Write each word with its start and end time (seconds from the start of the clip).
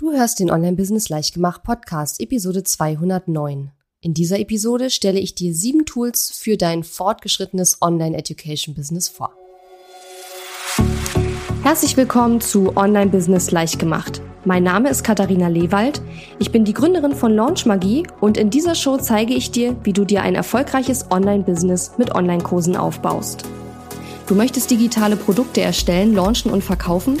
Du 0.00 0.12
hörst 0.12 0.38
den 0.38 0.48
Online-Business 0.48 1.08
Leichtgemacht 1.08 1.64
Podcast, 1.64 2.20
Episode 2.20 2.62
209. 2.62 3.72
In 4.00 4.14
dieser 4.14 4.38
Episode 4.38 4.90
stelle 4.90 5.18
ich 5.18 5.34
dir 5.34 5.52
sieben 5.52 5.86
Tools 5.86 6.30
für 6.32 6.56
dein 6.56 6.84
fortgeschrittenes 6.84 7.82
Online-Education-Business 7.82 9.08
vor. 9.08 9.32
Herzlich 11.64 11.96
willkommen 11.96 12.40
zu 12.40 12.76
Online-Business 12.76 13.50
Leichtgemacht. 13.50 14.22
Mein 14.44 14.62
Name 14.62 14.88
ist 14.88 15.02
Katharina 15.02 15.48
Lewald. 15.48 16.00
Ich 16.38 16.52
bin 16.52 16.64
die 16.64 16.74
Gründerin 16.74 17.16
von 17.16 17.34
Launch 17.34 17.66
Magie 17.66 18.06
und 18.20 18.36
in 18.36 18.50
dieser 18.50 18.76
Show 18.76 18.98
zeige 18.98 19.34
ich 19.34 19.50
dir, 19.50 19.74
wie 19.82 19.92
du 19.92 20.04
dir 20.04 20.22
ein 20.22 20.36
erfolgreiches 20.36 21.10
Online-Business 21.10 21.94
mit 21.98 22.14
Online-Kursen 22.14 22.76
aufbaust. 22.76 23.42
Du 24.28 24.36
möchtest 24.36 24.70
digitale 24.70 25.16
Produkte 25.16 25.60
erstellen, 25.60 26.14
launchen 26.14 26.52
und 26.52 26.62
verkaufen? 26.62 27.20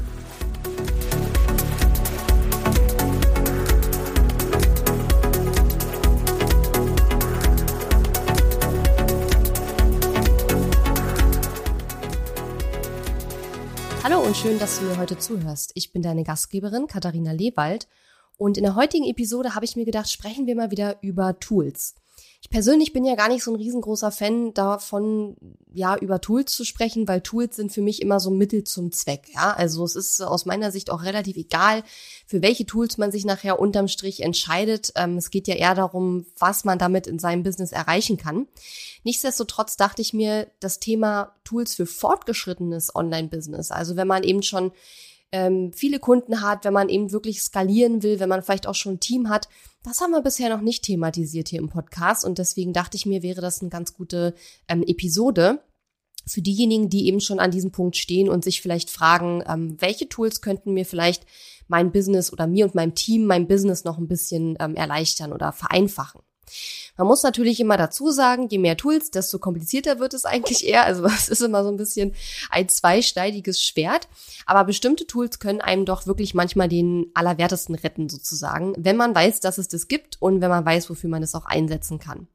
Hallo 14.03 14.19
und 14.19 14.35
schön, 14.35 14.57
dass 14.57 14.79
du 14.79 14.85
mir 14.85 14.97
heute 14.97 15.19
zuhörst. 15.19 15.73
Ich 15.75 15.93
bin 15.93 16.01
deine 16.01 16.23
Gastgeberin 16.23 16.87
Katharina 16.87 17.33
Lewald 17.33 17.87
und 18.35 18.57
in 18.57 18.63
der 18.63 18.73
heutigen 18.73 19.05
Episode 19.05 19.53
habe 19.53 19.63
ich 19.63 19.75
mir 19.75 19.85
gedacht, 19.85 20.09
sprechen 20.09 20.47
wir 20.47 20.55
mal 20.55 20.71
wieder 20.71 20.97
über 21.03 21.39
Tools. 21.39 21.93
Ich 22.43 22.49
persönlich 22.49 22.91
bin 22.91 23.05
ja 23.05 23.13
gar 23.13 23.29
nicht 23.29 23.43
so 23.43 23.51
ein 23.51 23.55
riesengroßer 23.55 24.11
Fan 24.11 24.55
davon, 24.55 25.37
ja, 25.71 25.95
über 25.95 26.19
Tools 26.21 26.51
zu 26.53 26.65
sprechen, 26.65 27.07
weil 27.07 27.21
Tools 27.21 27.55
sind 27.55 27.71
für 27.71 27.83
mich 27.83 28.01
immer 28.01 28.19
so 28.19 28.31
Mittel 28.31 28.63
zum 28.63 28.91
Zweck, 28.91 29.27
ja. 29.35 29.53
Also 29.53 29.85
es 29.85 29.95
ist 29.95 30.21
aus 30.21 30.47
meiner 30.47 30.71
Sicht 30.71 30.89
auch 30.89 31.03
relativ 31.03 31.37
egal, 31.37 31.83
für 32.25 32.41
welche 32.41 32.65
Tools 32.65 32.97
man 32.97 33.11
sich 33.11 33.25
nachher 33.25 33.59
unterm 33.59 33.87
Strich 33.87 34.23
entscheidet. 34.23 34.91
Ähm, 34.95 35.17
es 35.17 35.29
geht 35.29 35.47
ja 35.47 35.53
eher 35.53 35.75
darum, 35.75 36.25
was 36.39 36.63
man 36.63 36.79
damit 36.79 37.05
in 37.05 37.19
seinem 37.19 37.43
Business 37.43 37.71
erreichen 37.71 38.17
kann. 38.17 38.47
Nichtsdestotrotz 39.03 39.77
dachte 39.77 40.01
ich 40.01 40.11
mir, 40.11 40.47
das 40.59 40.79
Thema 40.79 41.35
Tools 41.43 41.75
für 41.75 41.85
fortgeschrittenes 41.85 42.95
Online-Business, 42.95 43.69
also 43.69 43.95
wenn 43.95 44.07
man 44.07 44.23
eben 44.23 44.41
schon 44.41 44.71
ähm, 45.31 45.71
viele 45.73 45.99
Kunden 45.99 46.41
hat, 46.41 46.65
wenn 46.65 46.73
man 46.73 46.89
eben 46.89 47.11
wirklich 47.11 47.41
skalieren 47.41 48.03
will, 48.03 48.19
wenn 48.19 48.29
man 48.29 48.43
vielleicht 48.43 48.67
auch 48.67 48.75
schon 48.75 48.93
ein 48.93 48.99
Team 48.99 49.29
hat. 49.29 49.47
Das 49.83 50.01
haben 50.01 50.11
wir 50.11 50.21
bisher 50.21 50.49
noch 50.49 50.61
nicht 50.61 50.83
thematisiert 50.83 51.49
hier 51.49 51.59
im 51.59 51.69
Podcast 51.69 52.25
und 52.25 52.37
deswegen 52.37 52.73
dachte 52.73 52.97
ich 52.97 53.05
mir, 53.05 53.23
wäre 53.23 53.41
das 53.41 53.61
eine 53.61 53.69
ganz 53.69 53.93
gute 53.93 54.35
ähm, 54.67 54.83
Episode 54.83 55.59
für 56.27 56.41
diejenigen, 56.41 56.89
die 56.89 57.07
eben 57.07 57.19
schon 57.19 57.39
an 57.39 57.51
diesem 57.51 57.71
Punkt 57.71 57.97
stehen 57.97 58.29
und 58.29 58.43
sich 58.43 58.61
vielleicht 58.61 58.89
fragen, 58.89 59.43
ähm, 59.47 59.77
welche 59.79 60.07
Tools 60.07 60.41
könnten 60.41 60.73
mir 60.73 60.85
vielleicht 60.85 61.25
mein 61.67 61.91
Business 61.91 62.31
oder 62.31 62.47
mir 62.47 62.65
und 62.65 62.75
meinem 62.75 62.95
Team 62.95 63.25
mein 63.25 63.47
Business 63.47 63.83
noch 63.83 63.97
ein 63.97 64.07
bisschen 64.07 64.57
ähm, 64.59 64.75
erleichtern 64.75 65.33
oder 65.33 65.51
vereinfachen. 65.51 66.21
Man 66.97 67.07
muss 67.07 67.23
natürlich 67.23 67.59
immer 67.59 67.77
dazu 67.77 68.11
sagen, 68.11 68.47
je 68.49 68.57
mehr 68.57 68.77
Tools, 68.77 69.11
desto 69.11 69.39
komplizierter 69.39 69.99
wird 69.99 70.13
es 70.13 70.25
eigentlich 70.25 70.67
eher. 70.67 70.85
Also 70.85 71.05
es 71.05 71.29
ist 71.29 71.41
immer 71.41 71.63
so 71.63 71.69
ein 71.69 71.77
bisschen 71.77 72.13
ein 72.49 72.69
zweischneidiges 72.69 73.63
Schwert. 73.63 74.07
Aber 74.45 74.63
bestimmte 74.65 75.07
Tools 75.07 75.39
können 75.39 75.61
einem 75.61 75.85
doch 75.85 76.07
wirklich 76.07 76.33
manchmal 76.33 76.69
den 76.69 77.11
Allerwertesten 77.13 77.75
retten 77.75 78.09
sozusagen, 78.09 78.73
wenn 78.77 78.97
man 78.97 79.15
weiß, 79.15 79.39
dass 79.39 79.57
es 79.57 79.67
das 79.67 79.87
gibt 79.87 80.21
und 80.21 80.41
wenn 80.41 80.49
man 80.49 80.65
weiß, 80.65 80.89
wofür 80.89 81.09
man 81.09 81.23
es 81.23 81.35
auch 81.35 81.45
einsetzen 81.45 81.99
kann. 81.99 82.27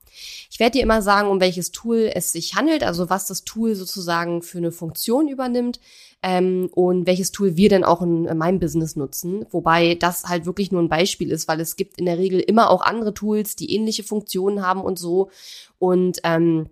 Ich 0.51 0.59
werde 0.61 0.79
dir 0.79 0.83
immer 0.83 1.03
sagen, 1.03 1.29
um 1.29 1.41
welches 1.41 1.73
Tool 1.73 2.11
es 2.15 2.33
sich 2.33 2.55
handelt, 2.55 2.83
also 2.83 3.11
was 3.11 3.27
das 3.27 3.45
Tool 3.45 3.75
sozusagen 3.75 4.43
für 4.43 4.59
eine 4.59 4.73
Funktion 4.73 5.29
übernimmt 5.29 5.81
ähm, 6.23 6.71
und 6.73 7.07
welches 7.07 7.33
Tool 7.33 7.57
wir 7.57 7.69
denn 7.69 7.85
auch 7.85 8.03
in, 8.03 8.25
in 8.25 8.39
meinem 8.39 8.59
Business 8.59 8.97
nutzen. 8.97 9.45
Wobei 9.51 9.95
das 9.95 10.25
halt 10.25 10.47
wirklich 10.47 10.73
nur 10.73 10.83
ein 10.83 10.89
Beispiel 10.89 11.31
ist, 11.31 11.49
weil 11.49 11.61
es 11.61 11.77
gibt 11.77 11.99
in 11.99 12.07
der 12.07 12.19
Regel 12.19 12.41
immer 12.41 12.71
auch 12.71 12.81
andere 12.81 13.13
Tools, 13.13 13.57
die 13.57 13.75
ähnliche 13.75 14.05
Funktionen 14.05 14.56
haben 14.63 14.81
und 14.81 14.99
so. 14.99 15.31
Und 15.79 16.19
ähm, 16.25 16.69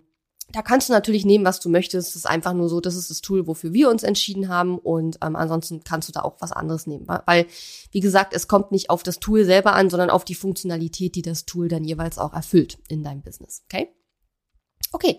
da 0.52 0.62
kannst 0.62 0.88
du 0.88 0.92
natürlich 0.92 1.24
nehmen, 1.24 1.44
was 1.44 1.58
du 1.58 1.68
möchtest. 1.68 2.10
Es 2.10 2.16
ist 2.16 2.26
einfach 2.26 2.52
nur 2.52 2.68
so, 2.68 2.80
das 2.80 2.94
ist 2.94 3.10
das 3.10 3.20
Tool, 3.20 3.46
wofür 3.46 3.72
wir 3.72 3.90
uns 3.90 4.02
entschieden 4.02 4.48
haben. 4.48 4.78
Und 4.78 5.18
ähm, 5.22 5.36
ansonsten 5.36 5.82
kannst 5.82 6.08
du 6.08 6.12
da 6.12 6.20
auch 6.20 6.36
was 6.40 6.52
anderes 6.52 6.86
nehmen. 6.86 7.08
Weil, 7.08 7.46
wie 7.90 8.00
gesagt, 8.00 8.34
es 8.34 8.46
kommt 8.46 8.70
nicht 8.70 8.90
auf 8.90 9.02
das 9.02 9.18
Tool 9.18 9.44
selber 9.44 9.74
an, 9.74 9.90
sondern 9.90 10.10
auf 10.10 10.24
die 10.24 10.34
Funktionalität, 10.34 11.14
die 11.14 11.22
das 11.22 11.44
Tool 11.44 11.68
dann 11.68 11.84
jeweils 11.84 12.18
auch 12.18 12.34
erfüllt 12.34 12.78
in 12.88 13.02
deinem 13.02 13.22
Business. 13.22 13.62
Okay? 13.64 13.88
Okay. 14.92 15.18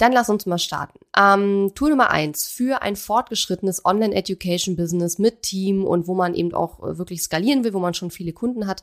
Dann 0.00 0.12
lass 0.12 0.30
uns 0.30 0.46
mal 0.46 0.58
starten. 0.58 0.98
Ähm, 1.14 1.72
Tool 1.74 1.90
Nummer 1.90 2.08
eins 2.10 2.48
für 2.48 2.80
ein 2.80 2.96
fortgeschrittenes 2.96 3.84
Online-Education-Business 3.84 5.18
mit 5.18 5.42
Team 5.42 5.84
und 5.84 6.06
wo 6.06 6.14
man 6.14 6.34
eben 6.34 6.54
auch 6.54 6.82
äh, 6.82 6.96
wirklich 6.96 7.22
skalieren 7.22 7.64
will, 7.64 7.74
wo 7.74 7.80
man 7.80 7.92
schon 7.92 8.10
viele 8.10 8.32
Kunden 8.32 8.66
hat, 8.66 8.82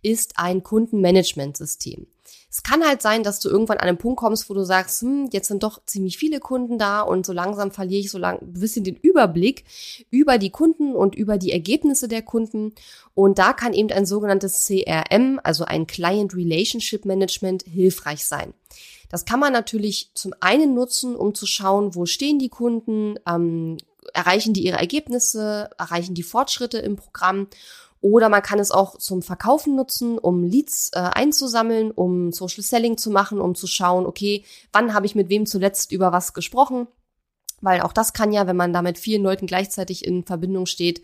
ist 0.00 0.38
ein 0.38 0.62
Kundenmanagementsystem. 0.62 2.06
Es 2.50 2.62
kann 2.62 2.82
halt 2.82 3.02
sein, 3.02 3.24
dass 3.24 3.40
du 3.40 3.50
irgendwann 3.50 3.76
an 3.76 3.88
einen 3.88 3.98
Punkt 3.98 4.20
kommst, 4.20 4.48
wo 4.48 4.54
du 4.54 4.64
sagst, 4.64 5.02
hm, 5.02 5.28
jetzt 5.32 5.48
sind 5.48 5.62
doch 5.62 5.84
ziemlich 5.84 6.16
viele 6.16 6.40
Kunden 6.40 6.78
da 6.78 7.02
und 7.02 7.26
so 7.26 7.34
langsam 7.34 7.70
verliere 7.70 8.00
ich 8.00 8.10
so 8.10 8.16
lang 8.16 8.40
ein 8.40 8.54
bisschen 8.54 8.84
den 8.84 8.96
Überblick 8.96 9.64
über 10.10 10.38
die 10.38 10.50
Kunden 10.50 10.94
und 10.94 11.14
über 11.14 11.36
die 11.36 11.52
Ergebnisse 11.52 12.08
der 12.08 12.22
Kunden. 12.22 12.72
Und 13.12 13.38
da 13.38 13.52
kann 13.52 13.74
eben 13.74 13.90
ein 13.90 14.06
sogenanntes 14.06 14.64
CRM, 14.64 15.40
also 15.42 15.66
ein 15.66 15.86
Client 15.86 16.34
Relationship 16.34 17.04
Management, 17.04 17.64
hilfreich 17.64 18.24
sein. 18.24 18.54
Das 19.14 19.24
kann 19.24 19.38
man 19.38 19.52
natürlich 19.52 20.10
zum 20.14 20.34
einen 20.40 20.74
nutzen, 20.74 21.14
um 21.14 21.36
zu 21.36 21.46
schauen, 21.46 21.94
wo 21.94 22.04
stehen 22.04 22.40
die 22.40 22.48
Kunden, 22.48 23.14
ähm, 23.28 23.76
erreichen 24.12 24.54
die 24.54 24.64
ihre 24.64 24.78
Ergebnisse, 24.78 25.70
erreichen 25.78 26.16
die 26.16 26.24
Fortschritte 26.24 26.78
im 26.78 26.96
Programm. 26.96 27.46
Oder 28.00 28.28
man 28.28 28.42
kann 28.42 28.58
es 28.58 28.72
auch 28.72 28.98
zum 28.98 29.22
Verkaufen 29.22 29.76
nutzen, 29.76 30.18
um 30.18 30.42
Leads 30.42 30.90
äh, 30.94 30.98
einzusammeln, 30.98 31.92
um 31.92 32.32
Social 32.32 32.64
Selling 32.64 32.96
zu 32.96 33.10
machen, 33.10 33.40
um 33.40 33.54
zu 33.54 33.68
schauen, 33.68 34.04
okay, 34.04 34.44
wann 34.72 34.94
habe 34.94 35.06
ich 35.06 35.14
mit 35.14 35.28
wem 35.28 35.46
zuletzt 35.46 35.92
über 35.92 36.10
was 36.10 36.34
gesprochen 36.34 36.88
weil 37.64 37.80
auch 37.80 37.92
das 37.92 38.12
kann 38.12 38.32
ja, 38.32 38.46
wenn 38.46 38.56
man 38.56 38.72
da 38.72 38.82
mit 38.82 38.98
vielen 38.98 39.22
Leuten 39.22 39.46
gleichzeitig 39.46 40.04
in 40.04 40.24
Verbindung 40.24 40.66
steht, 40.66 41.02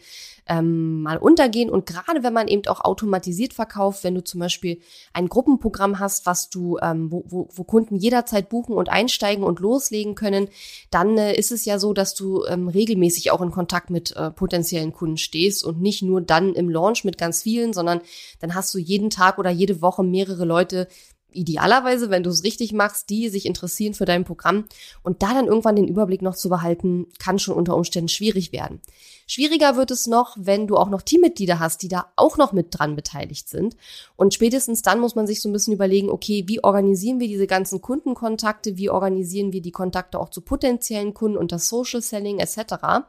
ähm, 0.51 1.03
mal 1.03 1.17
untergehen. 1.17 1.71
Und 1.71 1.87
gerade 1.87 2.23
wenn 2.23 2.33
man 2.33 2.49
eben 2.49 2.67
auch 2.67 2.81
automatisiert 2.81 3.55
verkauft, 3.55 4.05
wenn 4.05 4.15
du 4.15 4.25
zum 4.25 4.41
Beispiel 4.41 4.81
ein 5.13 5.29
Gruppenprogramm 5.29 5.99
hast, 5.99 6.27
was 6.27 6.51
du, 6.51 6.79
ähm, 6.83 7.11
wo, 7.11 7.25
wo, 7.29 7.49
wo 7.55 7.65
Kunden 7.65 7.97
jederzeit 7.97 8.49
buchen 8.49 8.75
und 8.75 8.89
einsteigen 8.89 9.45
und 9.45 9.61
loslegen 9.61 10.15
können, 10.15 10.49
dann 10.91 11.17
äh, 11.17 11.35
ist 11.35 11.53
es 11.53 11.65
ja 11.65 11.79
so, 11.79 11.93
dass 11.93 12.15
du 12.15 12.45
ähm, 12.47 12.69
regelmäßig 12.69 13.31
auch 13.31 13.41
in 13.41 13.53
Kontakt 13.53 13.91
mit 13.91 14.15
äh, 14.17 14.31
potenziellen 14.31 14.93
Kunden 14.93 15.19
stehst 15.19 15.65
und 15.65 15.81
nicht 15.81 16.03
nur 16.03 16.21
dann 16.21 16.55
im 16.55 16.69
Launch 16.69 17.05
mit 17.05 17.17
ganz 17.17 17.43
vielen, 17.43 17.73
sondern 17.73 18.01
dann 18.41 18.55
hast 18.55 18.75
du 18.75 18.79
jeden 18.79 19.11
Tag 19.11 19.39
oder 19.39 19.51
jede 19.51 19.81
Woche 19.83 20.03
mehrere 20.03 20.45
Leute, 20.45 20.89
idealerweise, 21.33 22.11
wenn 22.11 22.23
du 22.23 22.31
es 22.31 22.45
richtig 22.45 22.73
machst, 22.73 23.11
die 23.11 23.29
sich 23.29 23.47
interessieren 23.47 23.95
für 23.95 24.05
dein 24.05 24.25
Programm 24.25 24.65
und 25.03 25.23
da 25.23 25.35
dann 25.35 25.47
irgendwann 25.47 25.77
den 25.77 25.89
Überblick 25.89 26.23
noch 26.23 26.37
zu 26.37 26.49
behalten, 26.49 27.07
kann 27.19 27.39
schon 27.39 27.55
unter 27.55 27.77
Umständen 27.77 28.09
schwierig 28.09 28.53
werden. 28.53 28.81
Schwieriger 29.27 29.77
wird 29.77 29.93
es 29.93 30.09
noch, 30.09 30.37
wenn 30.41 30.67
du 30.67 30.77
auch 30.77 30.89
noch 30.89 31.03
Teammitglieder 31.03 31.61
hast, 31.61 31.83
die 31.83 31.89
da 31.89 32.07
auch 32.17 32.37
noch 32.37 32.53
mit 32.53 32.67
dran 32.71 32.97
beteiligt 32.97 33.49
sind. 33.49 33.77
Und 34.17 34.35
spätestens 34.35 34.83
dann 34.83 34.99
muss 34.99 35.15
man 35.15 35.29
sich 35.29 35.41
so 35.41 35.49
ein 35.49 35.53
bisschen 35.53 35.73
überlegen, 35.73 36.11
okay, 36.11 36.45
wie 36.49 36.65
organisieren 36.65 37.21
wir 37.21 37.29
diese 37.29 37.47
ganzen 37.47 37.81
Kundenkontakte, 37.81 38.77
wie 38.77 38.91
organisieren 38.91 39.53
wir 39.53 39.63
die 39.63 39.71
Kontakte 39.71 40.19
auch 40.19 40.31
zu 40.31 40.41
potenziellen 40.41 41.15
Kunden 41.15 41.39
und 41.39 41.53
das 41.53 41.69
Social 41.69 42.03
Selling 42.03 42.41
etc. 42.41 43.05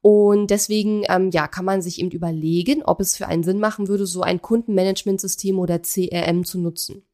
Und 0.00 0.48
deswegen 0.50 1.04
ähm, 1.08 1.30
ja, 1.30 1.48
kann 1.48 1.64
man 1.64 1.80
sich 1.80 1.98
eben 1.98 2.10
überlegen, 2.10 2.82
ob 2.82 3.00
es 3.00 3.16
für 3.16 3.26
einen 3.26 3.42
Sinn 3.42 3.58
machen 3.58 3.88
würde, 3.88 4.06
so 4.06 4.20
ein 4.20 4.42
Kundenmanagementsystem 4.42 5.58
oder 5.58 5.80
CRM 5.80 6.44
zu 6.44 6.58
nutzen. 6.58 7.04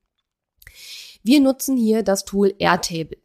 Wir 1.23 1.41
nutzen 1.41 1.77
hier 1.77 2.03
das 2.03 2.25
Tool 2.25 2.55
Airtable. 2.59 3.19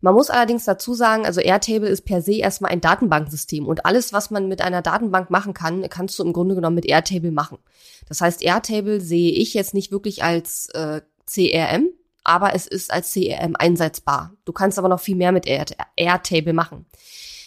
Man 0.00 0.14
muss 0.14 0.28
allerdings 0.28 0.66
dazu 0.66 0.92
sagen, 0.92 1.24
also 1.24 1.40
Airtable 1.40 1.88
ist 1.88 2.02
per 2.02 2.20
se 2.20 2.34
erstmal 2.34 2.70
ein 2.72 2.82
Datenbanksystem 2.82 3.66
und 3.66 3.86
alles, 3.86 4.12
was 4.12 4.30
man 4.30 4.48
mit 4.48 4.60
einer 4.60 4.82
Datenbank 4.82 5.30
machen 5.30 5.54
kann, 5.54 5.88
kannst 5.88 6.18
du 6.18 6.24
im 6.24 6.34
Grunde 6.34 6.54
genommen 6.54 6.74
mit 6.74 6.84
Airtable 6.84 7.30
machen. 7.30 7.56
Das 8.06 8.20
heißt, 8.20 8.42
Airtable 8.42 9.00
sehe 9.00 9.32
ich 9.32 9.54
jetzt 9.54 9.72
nicht 9.72 9.92
wirklich 9.92 10.22
als 10.22 10.68
äh, 10.74 11.00
CRM, 11.26 11.88
aber 12.22 12.54
es 12.54 12.66
ist 12.66 12.92
als 12.92 13.12
CRM 13.12 13.56
einsetzbar. 13.56 14.34
Du 14.44 14.52
kannst 14.52 14.78
aber 14.78 14.88
noch 14.90 15.00
viel 15.00 15.16
mehr 15.16 15.32
mit 15.32 15.46
Airtable 15.46 16.52
machen. 16.52 16.84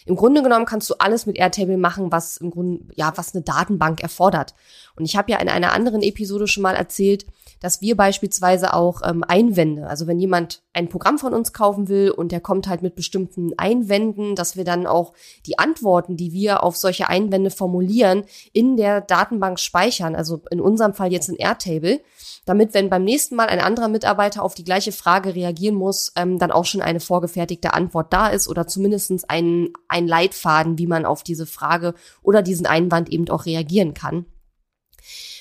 Im 0.08 0.16
Grunde 0.16 0.42
genommen 0.42 0.66
kannst 0.66 0.90
du 0.90 0.96
alles 1.00 1.26
mit 1.26 1.38
Airtable 1.38 1.78
machen, 1.78 2.12
was 2.12 2.38
im 2.38 2.50
Grunde, 2.50 2.86
ja, 2.96 3.12
was 3.16 3.36
eine 3.36 3.44
Datenbank 3.44 4.02
erfordert. 4.02 4.56
Und 4.96 5.06
ich 5.06 5.18
habe 5.18 5.32
ja 5.32 5.38
in 5.40 5.50
einer 5.50 5.74
anderen 5.74 6.02
Episode 6.02 6.48
schon 6.48 6.64
mal 6.64 6.76
erzählt, 6.76 7.26
dass 7.60 7.82
wir 7.82 7.98
beispielsweise 7.98 8.74
auch 8.74 9.02
ähm, 9.04 9.24
Einwände, 9.28 9.88
also 9.88 10.08
wenn 10.08 10.20
jemand 10.20 10.62
ein 10.74 10.90
Programm 10.90 11.18
von 11.18 11.34
uns 11.34 11.54
kaufen 11.54 11.88
will 11.88 12.12
und 12.12 12.32
der 12.32 12.40
kommt 12.40 12.68
halt 12.68 12.82
mit 12.82 12.96
bestimmten 12.96 13.52
Einwänden, 13.58 14.36
dass 14.36 14.56
wir 14.56 14.64
dann 14.64 14.86
auch 14.86 15.14
die 15.46 15.58
Antworten, 15.58 16.18
die 16.18 16.32
wir 16.34 16.64
auf 16.64 16.78
solche 16.78 17.10
Einwände 17.10 17.50
formulieren, 17.50 18.24
in 18.54 18.78
der 18.78 19.02
Datenbank 19.02 19.60
speichern, 19.60 20.16
also 20.16 20.42
in 20.52 20.62
unserem 20.62 20.94
Fall 20.94 21.12
jetzt 21.12 21.30
in 21.30 21.36
Airtable, 21.36 22.00
damit, 22.46 22.74
wenn 22.74 22.90
beim 22.90 23.04
nächsten 23.04 23.36
Mal 23.36 23.48
ein 23.48 23.60
anderer 23.60 23.88
Mitarbeiter 23.88 24.44
auf 24.44 24.54
die 24.54 24.64
gleiche 24.64 24.92
Frage 24.92 25.36
reagieren 25.36 25.76
muss, 25.76 26.14
ähm, 26.16 26.38
dann 26.38 26.52
auch 26.52 26.66
schon 26.66 26.82
eine 26.82 27.00
vorgefertigte 27.00 27.74
Antwort 27.74 28.14
da 28.14 28.28
ist 28.28 28.48
oder 28.48 28.68
zumindestens 28.68 29.24
ein, 29.26 29.70
ein 29.88 29.97
Leitfaden, 30.06 30.78
wie 30.78 30.88
man 30.88 31.06
auf 31.06 31.24
diese 31.24 31.46
Frage 31.46 31.94
oder 32.22 32.42
diesen 32.42 32.66
Einwand 32.66 33.10
eben 33.10 33.30
auch 33.30 33.46
reagieren 33.46 33.94
kann. 33.94 34.26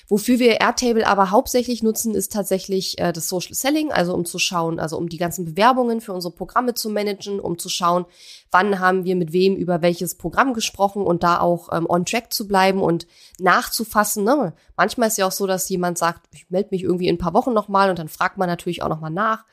Wofür 0.08 0.38
wir 0.38 0.60
Airtable 0.60 1.04
aber 1.04 1.32
hauptsächlich 1.32 1.82
nutzen, 1.82 2.14
ist 2.14 2.32
tatsächlich 2.32 2.96
äh, 3.00 3.12
das 3.12 3.28
Social 3.28 3.54
Selling, 3.54 3.90
also 3.90 4.14
um 4.14 4.24
zu 4.24 4.38
schauen, 4.38 4.78
also 4.78 4.96
um 4.96 5.08
die 5.08 5.16
ganzen 5.16 5.44
Bewerbungen 5.44 6.00
für 6.00 6.12
unsere 6.12 6.32
Programme 6.32 6.74
zu 6.74 6.90
managen, 6.90 7.40
um 7.40 7.58
zu 7.58 7.68
schauen, 7.68 8.06
wann 8.52 8.78
haben 8.78 9.04
wir 9.04 9.16
mit 9.16 9.32
wem 9.32 9.56
über 9.56 9.82
welches 9.82 10.14
Programm 10.14 10.54
gesprochen 10.54 11.02
und 11.02 11.24
da 11.24 11.40
auch 11.40 11.70
ähm, 11.72 11.86
on 11.88 12.04
track 12.04 12.32
zu 12.32 12.46
bleiben 12.46 12.82
und 12.82 13.08
nachzufassen. 13.40 14.22
Ne? 14.22 14.54
Manchmal 14.76 15.08
ist 15.08 15.18
ja 15.18 15.26
auch 15.26 15.32
so, 15.32 15.48
dass 15.48 15.68
jemand 15.68 15.98
sagt, 15.98 16.28
ich 16.32 16.48
melde 16.50 16.68
mich 16.70 16.84
irgendwie 16.84 17.08
in 17.08 17.16
ein 17.16 17.18
paar 17.18 17.34
Wochen 17.34 17.52
nochmal 17.52 17.90
und 17.90 17.98
dann 17.98 18.08
fragt 18.08 18.38
man 18.38 18.48
natürlich 18.48 18.84
auch 18.84 18.88
nochmal 18.88 19.10
nach. 19.10 19.44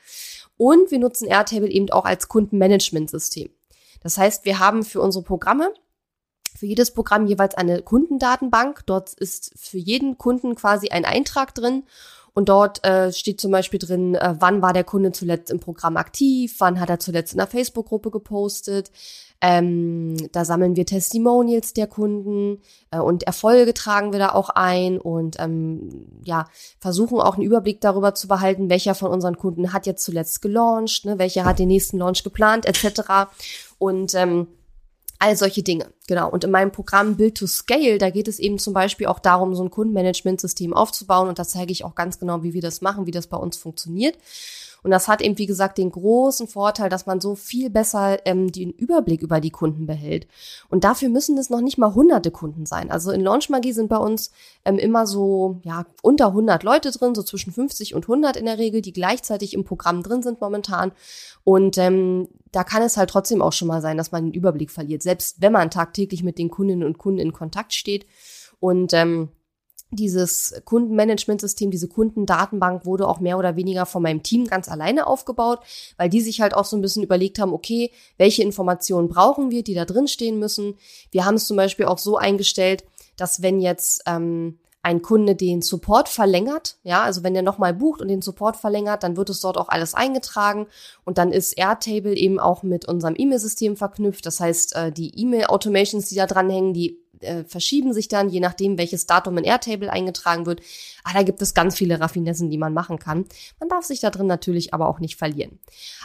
Und 0.56 0.92
wir 0.92 1.00
nutzen 1.00 1.26
Airtable 1.26 1.68
eben 1.68 1.90
auch 1.90 2.04
als 2.04 2.28
Kundenmanagementsystem. 2.28 3.50
Das 4.04 4.16
heißt, 4.16 4.44
wir 4.44 4.60
haben 4.60 4.84
für 4.84 5.00
unsere 5.00 5.24
Programme 5.24 5.72
für 6.56 6.66
jedes 6.66 6.92
Programm 6.92 7.26
jeweils 7.26 7.54
eine 7.54 7.82
Kundendatenbank. 7.82 8.86
Dort 8.86 9.12
ist 9.14 9.52
für 9.56 9.78
jeden 9.78 10.18
Kunden 10.18 10.54
quasi 10.54 10.88
ein 10.88 11.04
Eintrag 11.04 11.54
drin. 11.54 11.84
Und 12.32 12.48
dort 12.48 12.84
äh, 12.84 13.12
steht 13.12 13.40
zum 13.40 13.52
Beispiel 13.52 13.78
drin, 13.78 14.16
äh, 14.16 14.34
wann 14.38 14.60
war 14.60 14.72
der 14.72 14.82
Kunde 14.82 15.12
zuletzt 15.12 15.52
im 15.52 15.60
Programm 15.60 15.96
aktiv, 15.96 16.56
wann 16.58 16.80
hat 16.80 16.90
er 16.90 16.98
zuletzt 16.98 17.32
in 17.32 17.38
der 17.38 17.46
Facebook-Gruppe 17.46 18.10
gepostet. 18.10 18.90
Ähm, 19.40 20.16
da 20.32 20.44
sammeln 20.44 20.74
wir 20.74 20.86
Testimonials 20.86 21.74
der 21.74 21.86
Kunden 21.86 22.60
äh, 22.90 22.98
und 22.98 23.24
Erfolge 23.24 23.74
tragen 23.74 24.12
wir 24.12 24.18
da 24.18 24.30
auch 24.30 24.48
ein 24.48 24.98
und 24.98 25.36
ähm, 25.38 26.06
ja, 26.24 26.48
versuchen 26.78 27.20
auch 27.20 27.34
einen 27.34 27.44
Überblick 27.44 27.80
darüber 27.80 28.14
zu 28.14 28.26
behalten, 28.26 28.70
welcher 28.70 28.94
von 28.94 29.10
unseren 29.10 29.36
Kunden 29.36 29.72
hat 29.72 29.86
jetzt 29.86 30.04
zuletzt 30.04 30.40
gelauncht, 30.40 31.04
ne, 31.04 31.18
welcher 31.18 31.44
hat 31.44 31.58
den 31.58 31.68
nächsten 31.68 31.98
Launch 31.98 32.24
geplant, 32.24 32.64
etc. 32.64 33.28
Und 33.78 34.14
ähm, 34.14 34.48
All 35.24 35.36
solche 35.36 35.62
Dinge, 35.62 35.86
genau. 36.06 36.28
Und 36.28 36.44
in 36.44 36.50
meinem 36.50 36.72
Programm 36.72 37.16
Build 37.16 37.36
to 37.36 37.46
Scale, 37.46 37.98
da 37.98 38.10
geht 38.10 38.28
es 38.28 38.38
eben 38.38 38.58
zum 38.58 38.74
Beispiel 38.74 39.06
auch 39.06 39.20
darum, 39.20 39.54
so 39.54 39.62
ein 39.62 39.70
Kundenmanagementsystem 39.70 40.74
aufzubauen. 40.74 41.28
Und 41.28 41.38
da 41.38 41.44
zeige 41.44 41.72
ich 41.72 41.84
auch 41.84 41.94
ganz 41.94 42.18
genau, 42.18 42.42
wie 42.42 42.52
wir 42.52 42.60
das 42.60 42.80
machen, 42.80 43.06
wie 43.06 43.12
das 43.12 43.28
bei 43.28 43.36
uns 43.36 43.56
funktioniert. 43.56 44.18
Und 44.82 44.90
das 44.90 45.08
hat 45.08 45.22
eben, 45.22 45.38
wie 45.38 45.46
gesagt, 45.46 45.78
den 45.78 45.90
großen 45.90 46.46
Vorteil, 46.46 46.90
dass 46.90 47.06
man 47.06 47.22
so 47.22 47.36
viel 47.36 47.70
besser 47.70 48.18
ähm, 48.26 48.52
den 48.52 48.70
Überblick 48.70 49.22
über 49.22 49.40
die 49.40 49.48
Kunden 49.48 49.86
behält. 49.86 50.26
Und 50.68 50.84
dafür 50.84 51.08
müssen 51.08 51.38
es 51.38 51.48
noch 51.48 51.62
nicht 51.62 51.78
mal 51.78 51.94
hunderte 51.94 52.30
Kunden 52.30 52.66
sein. 52.66 52.90
Also 52.90 53.10
in 53.10 53.22
Launch 53.22 53.48
Magie 53.48 53.72
sind 53.72 53.88
bei 53.88 53.96
uns 53.96 54.30
ähm, 54.66 54.78
immer 54.78 55.06
so, 55.06 55.60
ja, 55.62 55.86
unter 56.02 56.26
100 56.26 56.64
Leute 56.64 56.90
drin, 56.90 57.14
so 57.14 57.22
zwischen 57.22 57.50
50 57.50 57.94
und 57.94 58.04
100 58.04 58.36
in 58.36 58.44
der 58.44 58.58
Regel, 58.58 58.82
die 58.82 58.92
gleichzeitig 58.92 59.54
im 59.54 59.64
Programm 59.64 60.02
drin 60.02 60.22
sind 60.22 60.42
momentan. 60.42 60.92
Und 61.44 61.78
ähm, 61.78 62.28
da 62.54 62.62
kann 62.62 62.82
es 62.82 62.96
halt 62.96 63.10
trotzdem 63.10 63.42
auch 63.42 63.52
schon 63.52 63.68
mal 63.68 63.80
sein, 63.80 63.96
dass 63.96 64.12
man 64.12 64.24
den 64.24 64.32
Überblick 64.32 64.70
verliert, 64.70 65.02
selbst 65.02 65.40
wenn 65.40 65.52
man 65.52 65.70
tagtäglich 65.70 66.22
mit 66.22 66.38
den 66.38 66.50
Kundinnen 66.50 66.86
und 66.86 66.98
Kunden 66.98 67.18
in 67.18 67.32
Kontakt 67.32 67.74
steht. 67.74 68.06
Und 68.60 68.92
ähm, 68.92 69.30
dieses 69.90 70.60
Kundenmanagementsystem, 70.64 71.70
diese 71.70 71.88
Kundendatenbank 71.88 72.86
wurde 72.86 73.08
auch 73.08 73.20
mehr 73.20 73.38
oder 73.38 73.56
weniger 73.56 73.86
von 73.86 74.02
meinem 74.02 74.22
Team 74.22 74.46
ganz 74.46 74.68
alleine 74.68 75.06
aufgebaut, 75.06 75.60
weil 75.96 76.08
die 76.08 76.20
sich 76.20 76.40
halt 76.40 76.54
auch 76.54 76.64
so 76.64 76.76
ein 76.76 76.82
bisschen 76.82 77.02
überlegt 77.02 77.38
haben, 77.38 77.52
okay, 77.52 77.90
welche 78.18 78.42
Informationen 78.42 79.08
brauchen 79.08 79.50
wir, 79.50 79.64
die 79.64 79.74
da 79.74 79.84
drin 79.84 80.06
stehen 80.06 80.38
müssen. 80.38 80.74
Wir 81.10 81.24
haben 81.24 81.36
es 81.36 81.46
zum 81.46 81.56
Beispiel 81.56 81.86
auch 81.86 81.98
so 81.98 82.16
eingestellt, 82.16 82.84
dass 83.16 83.42
wenn 83.42 83.60
jetzt 83.60 84.02
ähm, 84.06 84.58
ein 84.84 85.00
Kunde 85.00 85.34
den 85.34 85.62
Support 85.62 86.10
verlängert, 86.10 86.76
ja, 86.82 87.02
also 87.02 87.22
wenn 87.22 87.32
der 87.32 87.42
nochmal 87.42 87.72
bucht 87.72 88.02
und 88.02 88.08
den 88.08 88.20
Support 88.20 88.56
verlängert, 88.56 89.02
dann 89.02 89.16
wird 89.16 89.30
es 89.30 89.40
dort 89.40 89.56
auch 89.56 89.70
alles 89.70 89.94
eingetragen 89.94 90.66
und 91.04 91.16
dann 91.16 91.32
ist 91.32 91.54
Airtable 91.54 92.14
eben 92.14 92.38
auch 92.38 92.62
mit 92.62 92.86
unserem 92.86 93.14
E-Mail-System 93.16 93.76
verknüpft. 93.76 94.26
Das 94.26 94.40
heißt, 94.40 94.76
äh, 94.76 94.92
die 94.92 95.18
E-Mail-Automations, 95.18 96.10
die 96.10 96.16
da 96.16 96.26
dranhängen, 96.26 96.74
die 96.74 97.03
äh, 97.20 97.44
verschieben 97.44 97.92
sich 97.92 98.08
dann, 98.08 98.28
je 98.28 98.40
nachdem, 98.40 98.78
welches 98.78 99.06
Datum 99.06 99.38
in 99.38 99.44
Airtable 99.44 99.90
eingetragen 99.90 100.46
wird. 100.46 100.60
Ah, 101.02 101.12
da 101.12 101.22
gibt 101.22 101.42
es 101.42 101.54
ganz 101.54 101.76
viele 101.76 102.00
Raffinessen, 102.00 102.50
die 102.50 102.58
man 102.58 102.74
machen 102.74 102.98
kann. 102.98 103.24
Man 103.60 103.68
darf 103.68 103.84
sich 103.84 104.00
da 104.00 104.10
drin 104.10 104.26
natürlich 104.26 104.74
aber 104.74 104.88
auch 104.88 105.00
nicht 105.00 105.16
verlieren. 105.16 105.58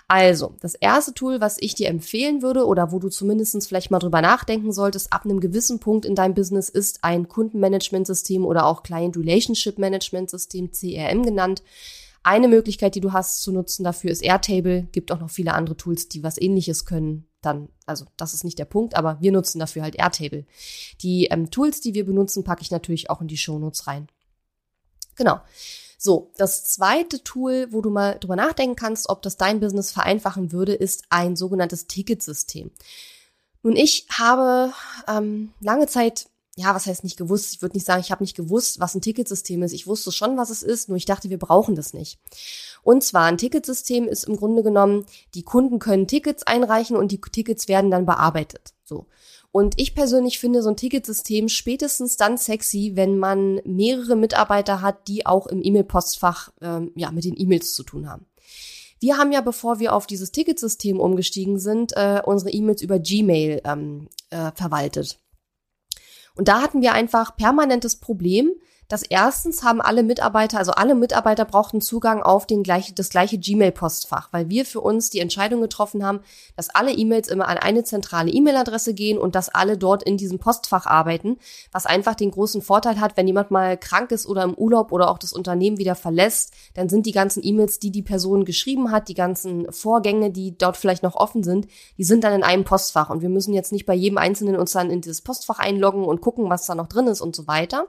Also, 0.08 0.56
das 0.62 0.76
erste 0.76 1.14
Tool, 1.14 1.40
was 1.40 1.58
ich 1.60 1.76
dir 1.76 1.88
empfehlen 1.88 2.42
würde 2.42 2.66
oder 2.66 2.92
wo 2.92 3.00
du 3.00 3.10
zumindest 3.10 3.68
vielleicht 3.68 3.92
mal 3.92 4.00
drüber 4.00 4.22
nachdenken 4.22 4.72
solltest, 4.72 5.14
ab 5.14 5.26
einem 5.26 5.40
gewissen 5.40 5.80
Punkt 5.80 6.06
in 6.06 6.16
deinem 6.16 6.34
Business 6.34 6.70
ist 6.70 7.04
ein 7.04 7.28
Kundenmanagementsystem 7.28 8.46
oder 8.46 8.66
auch 8.66 8.84
Client 8.84 9.16
Relationship 9.16 9.78
Management 9.78 10.30
System, 10.30 10.72
CRM 10.72 11.24
genannt. 11.24 11.62
Eine 12.30 12.48
Möglichkeit, 12.48 12.94
die 12.94 13.02
du 13.02 13.12
hast 13.12 13.42
zu 13.42 13.52
nutzen 13.52 13.84
dafür, 13.84 14.12
ist 14.12 14.22
Airtable. 14.22 14.84
Gibt 14.92 15.12
auch 15.12 15.20
noch 15.20 15.32
viele 15.32 15.56
andere 15.56 15.76
Tools, 15.76 16.10
die 16.10 16.22
was 16.22 16.40
ähnliches 16.40 16.86
können. 16.86 17.28
Dann, 17.42 17.70
also 17.88 18.06
das 18.18 18.36
ist 18.36 18.44
nicht 18.44 18.60
der 18.60 18.66
Punkt, 18.66 18.96
aber 18.96 19.20
wir 19.20 19.32
nutzen 19.32 19.58
dafür 19.58 19.82
halt 19.82 19.96
Airtable. 19.96 20.46
Die 21.02 21.26
ähm, 21.26 21.50
Tools, 21.50 21.82
die 21.82 21.96
wir 21.96 22.06
benutzen, 22.06 22.44
packe 22.44 22.62
ich 22.62 22.70
natürlich 22.70 23.10
auch 23.10 23.20
in 23.20 23.28
die 23.28 23.38
Shownotes 23.38 23.88
rein. 23.88 24.10
Genau. 25.16 25.42
So, 25.98 26.32
das 26.38 26.66
zweite 26.66 27.24
Tool, 27.24 27.70
wo 27.72 27.82
du 27.82 27.90
mal 27.90 28.20
drüber 28.20 28.36
nachdenken 28.36 28.76
kannst, 28.76 29.10
ob 29.10 29.24
das 29.24 29.38
dein 29.38 29.60
Business 29.60 29.90
vereinfachen 29.90 30.52
würde, 30.52 30.76
ist 30.76 31.06
ein 31.10 31.36
sogenanntes 31.36 31.88
Ticketsystem. 31.88 32.70
Nun, 33.64 33.76
ich 33.76 34.06
habe 34.12 34.72
ähm, 35.08 35.52
lange 35.62 35.88
Zeit 35.88 36.29
ja, 36.60 36.76
was 36.76 36.88
heißt 36.88 37.06
nicht 37.06 37.18
gewusst? 37.18 37.54
Ich 37.54 37.62
würde 37.62 37.78
nicht 37.78 37.86
sagen, 37.86 38.02
ich 38.02 38.12
habe 38.12 38.24
nicht 38.24 38.36
gewusst, 38.36 38.82
was 38.82 38.94
ein 38.94 39.02
Ticketsystem 39.02 39.64
ist. 39.64 39.72
Ich 39.72 39.88
wusste 39.88 40.12
schon, 40.12 40.38
was 40.38 40.50
es 40.50 40.62
ist, 40.62 40.90
nur 40.90 40.98
ich 40.98 41.06
dachte, 41.06 41.30
wir 41.30 41.40
brauchen 41.40 41.76
das 41.76 41.94
nicht. 41.94 42.20
Und 42.84 43.02
zwar 43.02 43.24
ein 43.24 43.38
Ticketsystem 43.38 44.08
ist 44.08 44.26
im 44.26 44.36
Grunde 44.36 44.62
genommen, 44.62 45.06
die 45.36 45.44
Kunden 45.44 45.80
können 45.80 46.08
Tickets 46.08 46.44
einreichen 46.44 46.98
und 46.98 47.12
die 47.12 47.22
Tickets 47.22 47.70
werden 47.70 47.92
dann 47.92 48.06
bearbeitet. 48.06 48.74
So. 48.84 49.06
Und 49.52 49.76
ich 49.78 49.96
persönlich 49.96 50.38
finde 50.38 50.62
so 50.62 50.70
ein 50.70 50.76
Ticketsystem 50.76 51.48
spätestens 51.48 52.18
dann 52.18 52.38
sexy, 52.38 52.92
wenn 52.96 53.18
man 53.18 53.62
mehrere 53.64 54.16
Mitarbeiter 54.18 54.82
hat, 54.82 55.08
die 55.08 55.26
auch 55.26 55.48
im 55.48 55.64
E-Mail-Postfach 55.64 56.52
ähm, 56.62 56.92
ja 56.96 57.12
mit 57.12 57.24
den 57.24 57.40
E-Mails 57.40 57.74
zu 57.74 57.84
tun 57.84 58.10
haben. 58.10 58.26
Wir 59.00 59.18
haben 59.18 59.32
ja, 59.32 59.40
bevor 59.40 59.80
wir 59.80 59.94
auf 59.94 60.08
dieses 60.08 60.32
Ticketsystem 60.34 61.00
umgestiegen 61.00 61.58
sind, 61.58 61.94
äh, 61.96 62.22
unsere 62.24 62.52
E-Mails 62.52 62.82
über 62.82 63.00
Gmail 63.00 63.62
ähm, 63.64 64.10
äh, 64.30 64.52
verwaltet. 64.54 65.18
Und 66.40 66.48
da 66.48 66.62
hatten 66.62 66.82
wir 66.82 66.94
einfach 66.94 67.36
permanentes 67.36 67.98
Problem, 67.98 68.54
dass 68.90 69.04
erstens 69.04 69.64
haben 69.64 69.82
alle 69.82 70.04
Mitarbeiter, 70.04 70.58
also 70.58 70.72
alle 70.72 70.96
Mitarbeiter 70.96 71.46
brauchten 71.46 71.80
Zugang 71.80 72.22
auf 72.22 72.48
den 72.48 72.64
gleiche, 72.64 72.94
das 72.94 73.10
gleiche 73.10 73.38
Gmail-Postfach, 73.38 74.30
weil 74.32 74.50
wir 74.50 74.66
für 74.66 74.82
uns 74.82 75.12
die 75.12 75.20
Entscheidung 75.20 75.62
getroffen 75.62 76.04
haben, 76.04 76.20
dass 76.58 76.70
alle 76.70 76.92
E-Mails 76.92 77.30
immer 77.30 77.48
an 77.48 77.58
eine 77.58 77.84
zentrale 77.84 78.32
E-Mail-Adresse 78.32 78.96
gehen 78.96 79.20
und 79.20 79.36
dass 79.36 79.50
alle 79.50 79.78
dort 79.78 80.04
in 80.04 80.18
diesem 80.18 80.40
Postfach 80.40 80.88
arbeiten, 80.88 81.38
was 81.72 81.86
einfach 81.86 82.16
den 82.16 82.32
großen 82.32 82.64
Vorteil 82.64 83.00
hat, 83.00 83.16
wenn 83.16 83.28
jemand 83.28 83.52
mal 83.52 83.78
krank 83.78 84.12
ist 84.12 84.26
oder 84.26 84.44
im 84.44 84.56
Urlaub 84.56 84.92
oder 84.92 85.12
auch 85.12 85.20
das 85.20 85.34
Unternehmen 85.34 85.78
wieder 85.78 85.96
verlässt, 85.96 86.52
dann 86.74 86.90
sind 86.90 87.06
die 87.06 87.12
ganzen 87.12 87.46
E-Mails, 87.46 87.78
die 87.78 87.92
die 87.92 88.02
Person 88.02 88.44
geschrieben 88.44 88.92
hat, 88.92 89.08
die 89.08 89.14
ganzen 89.14 89.72
Vorgänge, 89.72 90.32
die 90.32 90.58
dort 90.58 90.78
vielleicht 90.78 91.04
noch 91.04 91.16
offen 91.16 91.44
sind, 91.44 91.68
die 92.00 92.04
sind 92.04 92.24
dann 92.24 92.34
in 92.34 92.44
einem 92.44 92.64
Postfach 92.64 93.12
und 93.12 93.22
wir 93.22 93.30
müssen 93.30 93.54
jetzt 93.54 93.72
nicht 93.72 93.86
bei 93.86 93.94
jedem 93.94 94.18
Einzelnen 94.18 94.56
uns 94.56 94.72
dann 94.72 94.90
in 94.90 95.02
dieses 95.02 95.22
Postfach 95.22 95.60
einloggen 95.60 96.06
und 96.06 96.22
gucken, 96.22 96.50
was 96.50 96.66
da 96.66 96.74
noch 96.74 96.88
drin 96.88 97.06
ist 97.06 97.22
und 97.22 97.36
so 97.36 97.46
weiter. 97.46 97.86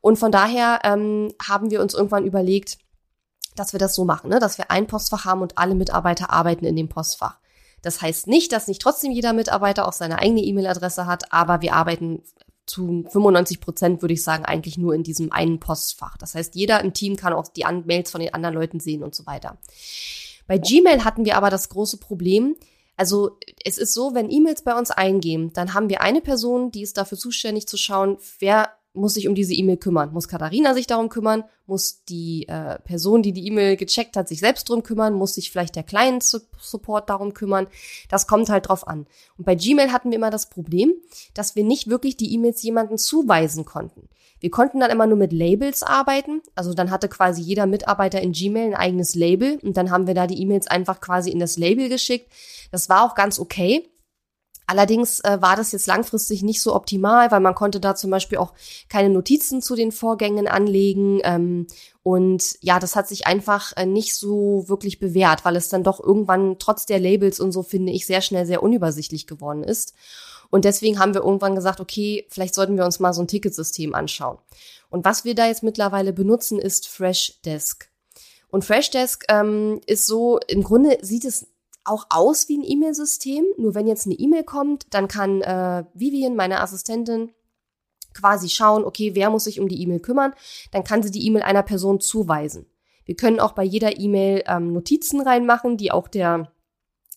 Und 0.00 0.18
von 0.18 0.32
daher 0.32 0.80
ähm, 0.84 1.32
haben 1.46 1.70
wir 1.70 1.80
uns 1.80 1.94
irgendwann 1.94 2.24
überlegt, 2.24 2.78
dass 3.56 3.72
wir 3.72 3.80
das 3.80 3.94
so 3.94 4.04
machen, 4.04 4.30
ne? 4.30 4.38
dass 4.38 4.58
wir 4.58 4.70
ein 4.70 4.86
Postfach 4.86 5.24
haben 5.24 5.42
und 5.42 5.58
alle 5.58 5.74
Mitarbeiter 5.74 6.30
arbeiten 6.30 6.64
in 6.64 6.76
dem 6.76 6.88
Postfach. 6.88 7.38
Das 7.82 8.02
heißt 8.02 8.26
nicht, 8.26 8.52
dass 8.52 8.68
nicht 8.68 8.82
trotzdem 8.82 9.12
jeder 9.12 9.32
Mitarbeiter 9.32 9.86
auch 9.86 9.92
seine 9.92 10.18
eigene 10.18 10.42
E-Mail-Adresse 10.42 11.06
hat, 11.06 11.32
aber 11.32 11.60
wir 11.60 11.74
arbeiten 11.74 12.22
zu 12.66 13.04
95 13.08 13.60
Prozent, 13.60 14.02
würde 14.02 14.14
ich 14.14 14.22
sagen, 14.22 14.44
eigentlich 14.44 14.78
nur 14.78 14.94
in 14.94 15.02
diesem 15.02 15.32
einen 15.32 15.58
Postfach. 15.58 16.16
Das 16.18 16.34
heißt, 16.34 16.54
jeder 16.54 16.80
im 16.82 16.92
Team 16.92 17.16
kann 17.16 17.32
auch 17.32 17.48
die 17.48 17.64
Mails 17.86 18.10
von 18.10 18.20
den 18.20 18.34
anderen 18.34 18.54
Leuten 18.54 18.78
sehen 18.78 19.02
und 19.02 19.14
so 19.14 19.26
weiter. 19.26 19.56
Bei 20.46 20.58
Gmail 20.58 21.04
hatten 21.04 21.24
wir 21.24 21.36
aber 21.36 21.50
das 21.50 21.68
große 21.68 21.98
Problem, 21.98 22.56
also 22.96 23.38
es 23.64 23.78
ist 23.78 23.94
so, 23.94 24.14
wenn 24.14 24.30
E-Mails 24.30 24.62
bei 24.62 24.76
uns 24.76 24.90
eingehen, 24.90 25.52
dann 25.52 25.72
haben 25.72 25.88
wir 25.88 26.02
eine 26.02 26.20
Person, 26.20 26.72
die 26.72 26.82
ist 26.82 26.96
dafür 26.96 27.16
zuständig 27.16 27.68
zu 27.68 27.76
schauen, 27.76 28.18
wer 28.40 28.70
muss 28.98 29.14
sich 29.14 29.28
um 29.28 29.34
diese 29.34 29.54
E-Mail 29.54 29.76
kümmern? 29.76 30.12
Muss 30.12 30.28
Katharina 30.28 30.74
sich 30.74 30.86
darum 30.86 31.08
kümmern? 31.08 31.44
Muss 31.66 32.04
die 32.04 32.46
äh, 32.48 32.78
Person, 32.80 33.22
die 33.22 33.32
die 33.32 33.46
E-Mail 33.46 33.76
gecheckt 33.76 34.16
hat, 34.16 34.28
sich 34.28 34.40
selbst 34.40 34.68
drum 34.68 34.82
kümmern? 34.82 35.14
Muss 35.14 35.34
sich 35.34 35.50
vielleicht 35.50 35.76
der 35.76 35.82
Client-Support 35.82 37.08
darum 37.08 37.34
kümmern? 37.34 37.66
Das 38.08 38.26
kommt 38.26 38.48
halt 38.50 38.68
drauf 38.68 38.86
an. 38.86 39.06
Und 39.36 39.44
bei 39.44 39.54
Gmail 39.54 39.92
hatten 39.92 40.10
wir 40.10 40.16
immer 40.16 40.30
das 40.30 40.50
Problem, 40.50 40.92
dass 41.34 41.56
wir 41.56 41.64
nicht 41.64 41.88
wirklich 41.88 42.16
die 42.16 42.32
E-Mails 42.34 42.62
jemanden 42.62 42.98
zuweisen 42.98 43.64
konnten. 43.64 44.08
Wir 44.40 44.50
konnten 44.50 44.80
dann 44.80 44.90
immer 44.90 45.06
nur 45.06 45.16
mit 45.16 45.32
Labels 45.32 45.82
arbeiten. 45.82 46.42
Also 46.54 46.74
dann 46.74 46.90
hatte 46.90 47.08
quasi 47.08 47.42
jeder 47.42 47.66
Mitarbeiter 47.66 48.20
in 48.20 48.32
Gmail 48.32 48.68
ein 48.68 48.74
eigenes 48.74 49.14
Label 49.14 49.58
und 49.62 49.76
dann 49.76 49.90
haben 49.90 50.06
wir 50.06 50.14
da 50.14 50.26
die 50.26 50.40
E-Mails 50.40 50.68
einfach 50.68 51.00
quasi 51.00 51.30
in 51.30 51.38
das 51.38 51.56
Label 51.58 51.88
geschickt. 51.88 52.30
Das 52.70 52.88
war 52.88 53.04
auch 53.04 53.14
ganz 53.14 53.38
okay. 53.38 53.88
Allerdings 54.68 55.20
äh, 55.20 55.38
war 55.40 55.56
das 55.56 55.72
jetzt 55.72 55.86
langfristig 55.86 56.42
nicht 56.42 56.60
so 56.60 56.74
optimal, 56.74 57.30
weil 57.30 57.40
man 57.40 57.54
konnte 57.54 57.80
da 57.80 57.94
zum 57.94 58.10
Beispiel 58.10 58.36
auch 58.36 58.52
keine 58.90 59.08
Notizen 59.08 59.62
zu 59.62 59.74
den 59.74 59.92
Vorgängen 59.92 60.46
anlegen. 60.46 61.20
Ähm, 61.24 61.66
und 62.02 62.58
ja, 62.60 62.78
das 62.78 62.94
hat 62.94 63.08
sich 63.08 63.26
einfach 63.26 63.72
äh, 63.78 63.86
nicht 63.86 64.14
so 64.14 64.68
wirklich 64.68 65.00
bewährt, 65.00 65.46
weil 65.46 65.56
es 65.56 65.70
dann 65.70 65.84
doch 65.84 66.00
irgendwann 66.00 66.58
trotz 66.58 66.84
der 66.84 67.00
Labels 67.00 67.40
und 67.40 67.50
so, 67.50 67.62
finde 67.62 67.92
ich, 67.92 68.04
sehr 68.04 68.20
schnell 68.20 68.44
sehr 68.44 68.62
unübersichtlich 68.62 69.26
geworden 69.26 69.64
ist. 69.64 69.94
Und 70.50 70.66
deswegen 70.66 70.98
haben 70.98 71.14
wir 71.14 71.22
irgendwann 71.22 71.54
gesagt, 71.54 71.80
okay, 71.80 72.26
vielleicht 72.28 72.54
sollten 72.54 72.76
wir 72.76 72.84
uns 72.84 73.00
mal 73.00 73.14
so 73.14 73.22
ein 73.22 73.28
Ticketsystem 73.28 73.94
anschauen. 73.94 74.36
Und 74.90 75.06
was 75.06 75.24
wir 75.24 75.34
da 75.34 75.46
jetzt 75.46 75.62
mittlerweile 75.62 76.12
benutzen, 76.12 76.58
ist 76.58 76.88
Freshdesk. 76.88 77.88
Und 78.50 78.66
Freshdesk 78.66 79.24
ähm, 79.30 79.80
ist 79.86 80.06
so, 80.06 80.40
im 80.46 80.62
Grunde 80.62 80.98
sieht 81.00 81.24
es 81.24 81.46
auch 81.88 82.06
aus 82.10 82.48
wie 82.48 82.58
ein 82.58 82.64
E-Mail-System. 82.64 83.44
Nur 83.56 83.74
wenn 83.74 83.86
jetzt 83.86 84.06
eine 84.06 84.14
E-Mail 84.14 84.44
kommt, 84.44 84.86
dann 84.90 85.08
kann 85.08 85.42
äh, 85.42 85.84
Vivian, 85.94 86.36
meine 86.36 86.60
Assistentin, 86.60 87.32
quasi 88.14 88.48
schauen, 88.48 88.84
okay, 88.84 89.14
wer 89.14 89.30
muss 89.30 89.44
sich 89.44 89.60
um 89.60 89.68
die 89.68 89.80
E-Mail 89.82 90.00
kümmern. 90.00 90.34
Dann 90.72 90.84
kann 90.84 91.02
sie 91.02 91.10
die 91.10 91.26
E-Mail 91.26 91.42
einer 91.42 91.62
Person 91.62 92.00
zuweisen. 92.00 92.66
Wir 93.04 93.16
können 93.16 93.40
auch 93.40 93.52
bei 93.52 93.64
jeder 93.64 93.98
E-Mail 93.98 94.44
ähm, 94.46 94.72
Notizen 94.72 95.20
reinmachen, 95.20 95.76
die 95.76 95.90
auch 95.90 96.08
der 96.08 96.52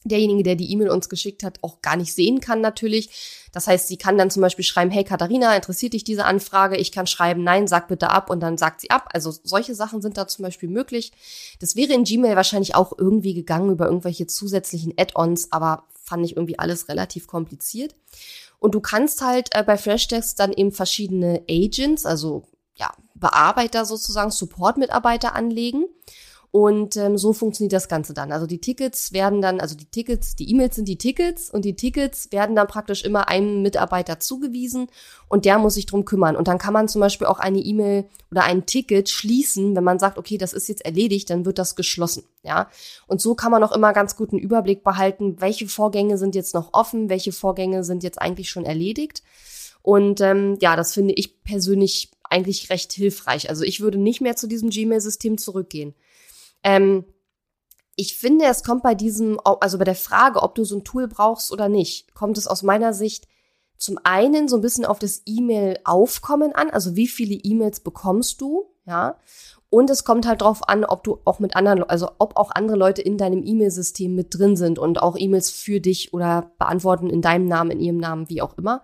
derjenige, 0.03 0.43
der 0.43 0.55
die 0.55 0.71
E-Mail 0.71 0.89
uns 0.89 1.09
geschickt 1.09 1.43
hat, 1.43 1.59
auch 1.61 1.81
gar 1.81 1.95
nicht 1.95 2.13
sehen 2.13 2.41
kann 2.41 2.61
natürlich. 2.61 3.47
Das 3.51 3.67
heißt, 3.67 3.87
sie 3.87 3.97
kann 3.97 4.17
dann 4.17 4.31
zum 4.31 4.41
Beispiel 4.41 4.65
schreiben, 4.65 4.91
hey 4.91 5.03
Katharina, 5.03 5.55
interessiert 5.55 5.93
dich 5.93 6.03
diese 6.03 6.25
Anfrage? 6.25 6.77
Ich 6.77 6.91
kann 6.91 7.07
schreiben, 7.07 7.43
nein, 7.43 7.67
sag 7.67 7.87
bitte 7.87 8.09
ab 8.09 8.29
und 8.29 8.39
dann 8.39 8.57
sagt 8.57 8.81
sie 8.81 8.89
ab. 8.89 9.09
Also 9.13 9.31
solche 9.43 9.75
Sachen 9.75 10.01
sind 10.01 10.17
da 10.17 10.27
zum 10.27 10.43
Beispiel 10.43 10.69
möglich. 10.69 11.11
Das 11.59 11.75
wäre 11.75 11.93
in 11.93 12.03
Gmail 12.03 12.35
wahrscheinlich 12.35 12.75
auch 12.75 12.93
irgendwie 12.97 13.33
gegangen 13.33 13.71
über 13.71 13.85
irgendwelche 13.85 14.27
zusätzlichen 14.27 14.93
Add-ons, 14.97 15.51
aber 15.51 15.83
fand 16.01 16.25
ich 16.25 16.35
irgendwie 16.35 16.59
alles 16.59 16.89
relativ 16.89 17.27
kompliziert. 17.27 17.95
Und 18.59 18.75
du 18.75 18.79
kannst 18.79 19.21
halt 19.21 19.49
äh, 19.53 19.63
bei 19.63 19.77
Freshdesk 19.77 20.37
dann 20.37 20.53
eben 20.53 20.71
verschiedene 20.71 21.43
Agents, 21.49 22.05
also 22.05 22.43
ja, 22.75 22.91
Bearbeiter 23.15 23.85
sozusagen, 23.85 24.31
Support-Mitarbeiter 24.31 25.35
anlegen. 25.35 25.85
Und 26.51 26.97
ähm, 26.97 27.17
so 27.17 27.31
funktioniert 27.31 27.71
das 27.71 27.87
Ganze 27.87 28.13
dann. 28.13 28.33
Also 28.33 28.45
die 28.45 28.59
Tickets 28.59 29.13
werden 29.13 29.41
dann, 29.41 29.61
also 29.61 29.73
die 29.73 29.85
Tickets, 29.85 30.35
die 30.35 30.49
E-Mails 30.51 30.75
sind 30.75 30.89
die 30.89 30.97
Tickets 30.97 31.49
und 31.49 31.63
die 31.63 31.77
Tickets 31.77 32.29
werden 32.33 32.57
dann 32.57 32.67
praktisch 32.67 33.05
immer 33.05 33.29
einem 33.29 33.61
Mitarbeiter 33.61 34.19
zugewiesen 34.19 34.87
und 35.29 35.45
der 35.45 35.59
muss 35.59 35.75
sich 35.75 35.85
drum 35.85 36.03
kümmern. 36.03 36.35
Und 36.35 36.49
dann 36.49 36.57
kann 36.57 36.73
man 36.73 36.89
zum 36.89 36.99
Beispiel 36.99 37.27
auch 37.27 37.39
eine 37.39 37.59
E-Mail 37.59 38.03
oder 38.31 38.43
ein 38.43 38.65
Ticket 38.65 39.09
schließen, 39.09 39.77
wenn 39.77 39.85
man 39.85 39.97
sagt, 39.97 40.17
okay, 40.17 40.37
das 40.37 40.51
ist 40.51 40.67
jetzt 40.67 40.83
erledigt, 40.83 41.29
dann 41.29 41.45
wird 41.45 41.57
das 41.57 41.77
geschlossen. 41.77 42.23
Ja. 42.43 42.69
Und 43.07 43.21
so 43.21 43.33
kann 43.33 43.51
man 43.51 43.63
auch 43.63 43.71
immer 43.71 43.93
ganz 43.93 44.17
guten 44.17 44.37
Überblick 44.37 44.83
behalten, 44.83 45.39
welche 45.39 45.69
Vorgänge 45.69 46.17
sind 46.17 46.35
jetzt 46.35 46.53
noch 46.53 46.73
offen, 46.73 47.07
welche 47.07 47.31
Vorgänge 47.31 47.85
sind 47.85 48.03
jetzt 48.03 48.21
eigentlich 48.21 48.49
schon 48.49 48.65
erledigt. 48.65 49.23
Und 49.83 50.19
ähm, 50.19 50.57
ja, 50.59 50.75
das 50.75 50.93
finde 50.93 51.13
ich 51.13 51.43
persönlich 51.43 52.11
eigentlich 52.29 52.69
recht 52.69 52.91
hilfreich. 52.91 53.49
Also 53.49 53.63
ich 53.63 53.79
würde 53.79 53.97
nicht 53.97 54.19
mehr 54.19 54.35
zu 54.35 54.47
diesem 54.47 54.69
Gmail-System 54.69 55.37
zurückgehen. 55.37 55.95
Ähm, 56.63 57.05
ich 57.95 58.17
finde, 58.17 58.45
es 58.45 58.63
kommt 58.63 58.83
bei 58.83 58.95
diesem, 58.95 59.39
also 59.43 59.77
bei 59.77 59.83
der 59.83 59.95
Frage, 59.95 60.41
ob 60.41 60.55
du 60.55 60.63
so 60.63 60.77
ein 60.77 60.83
Tool 60.83 61.07
brauchst 61.07 61.51
oder 61.51 61.69
nicht, 61.69 62.13
kommt 62.13 62.37
es 62.37 62.47
aus 62.47 62.63
meiner 62.63 62.93
Sicht 62.93 63.27
zum 63.77 63.97
einen 64.03 64.47
so 64.47 64.57
ein 64.57 64.61
bisschen 64.61 64.85
auf 64.85 64.99
das 64.99 65.23
E-Mail-Aufkommen 65.25 66.53
an, 66.53 66.69
also 66.69 66.95
wie 66.95 67.07
viele 67.07 67.33
E-Mails 67.33 67.79
bekommst 67.79 68.39
du, 68.39 68.67
ja. 68.85 69.17
Und 69.69 69.89
es 69.89 70.03
kommt 70.03 70.27
halt 70.27 70.41
drauf 70.41 70.67
an, 70.67 70.83
ob 70.83 71.03
du 71.03 71.19
auch 71.23 71.39
mit 71.39 71.55
anderen, 71.55 71.83
also 71.83 72.11
ob 72.19 72.35
auch 72.35 72.51
andere 72.51 72.77
Leute 72.77 73.01
in 73.01 73.17
deinem 73.17 73.41
E-Mail-System 73.41 74.13
mit 74.13 74.37
drin 74.37 74.57
sind 74.57 74.77
und 74.79 75.01
auch 75.01 75.17
E-Mails 75.17 75.49
für 75.49 75.79
dich 75.79 76.13
oder 76.13 76.51
beantworten 76.59 77.09
in 77.09 77.21
deinem 77.21 77.45
Namen, 77.45 77.71
in 77.71 77.79
ihrem 77.79 77.97
Namen, 77.97 78.29
wie 78.29 78.41
auch 78.41 78.57
immer. 78.57 78.83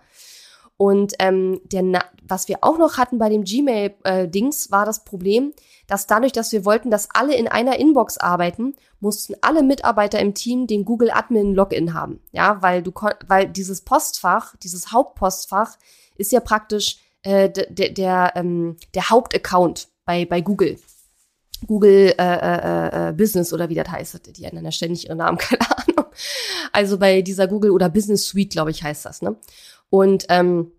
Und 0.78 1.14
ähm, 1.18 1.60
der, 1.64 2.04
was 2.22 2.46
wir 2.46 2.58
auch 2.60 2.78
noch 2.78 2.98
hatten 2.98 3.18
bei 3.18 3.28
dem 3.28 3.42
Gmail-Dings, 3.42 4.66
äh, 4.66 4.70
war 4.70 4.86
das 4.86 5.04
Problem, 5.04 5.52
dass 5.88 6.06
dadurch, 6.06 6.30
dass 6.30 6.52
wir 6.52 6.64
wollten, 6.64 6.88
dass 6.90 7.08
alle 7.12 7.34
in 7.34 7.48
einer 7.48 7.80
Inbox 7.80 8.16
arbeiten, 8.16 8.76
mussten 9.00 9.34
alle 9.40 9.64
Mitarbeiter 9.64 10.20
im 10.20 10.34
Team 10.34 10.68
den 10.68 10.84
Google 10.84 11.10
Admin 11.10 11.52
Login 11.52 11.94
haben. 11.94 12.20
Ja, 12.30 12.62
weil 12.62 12.84
du 12.84 12.92
weil 13.26 13.48
dieses 13.48 13.80
Postfach, 13.80 14.54
dieses 14.62 14.92
Hauptpostfach 14.92 15.76
ist 16.16 16.30
ja 16.30 16.38
praktisch 16.38 16.98
äh, 17.22 17.50
der 17.50 17.90
der 17.90 18.32
ähm, 18.36 18.76
der 18.94 19.10
Hauptaccount 19.10 19.88
bei 20.04 20.26
bei 20.26 20.40
Google. 20.40 20.78
Google 21.66 22.14
äh, 22.16 22.22
äh, 22.22 23.08
äh, 23.08 23.12
Business 23.12 23.52
oder 23.52 23.68
wie 23.68 23.74
das 23.74 23.88
heißt, 23.88 24.36
die 24.36 24.44
ändern 24.44 24.64
ja 24.64 24.70
ständig 24.70 25.06
ihren 25.06 25.18
Namen, 25.18 25.38
keine 25.38 25.68
Ahnung. 25.76 26.06
Also 26.70 26.98
bei 26.98 27.22
dieser 27.22 27.48
Google 27.48 27.72
oder 27.72 27.88
Business 27.88 28.28
Suite, 28.28 28.50
glaube 28.50 28.70
ich, 28.70 28.84
heißt 28.84 29.04
das, 29.04 29.22
ne? 29.22 29.36
Und 29.90 30.26
ähm, 30.28 30.72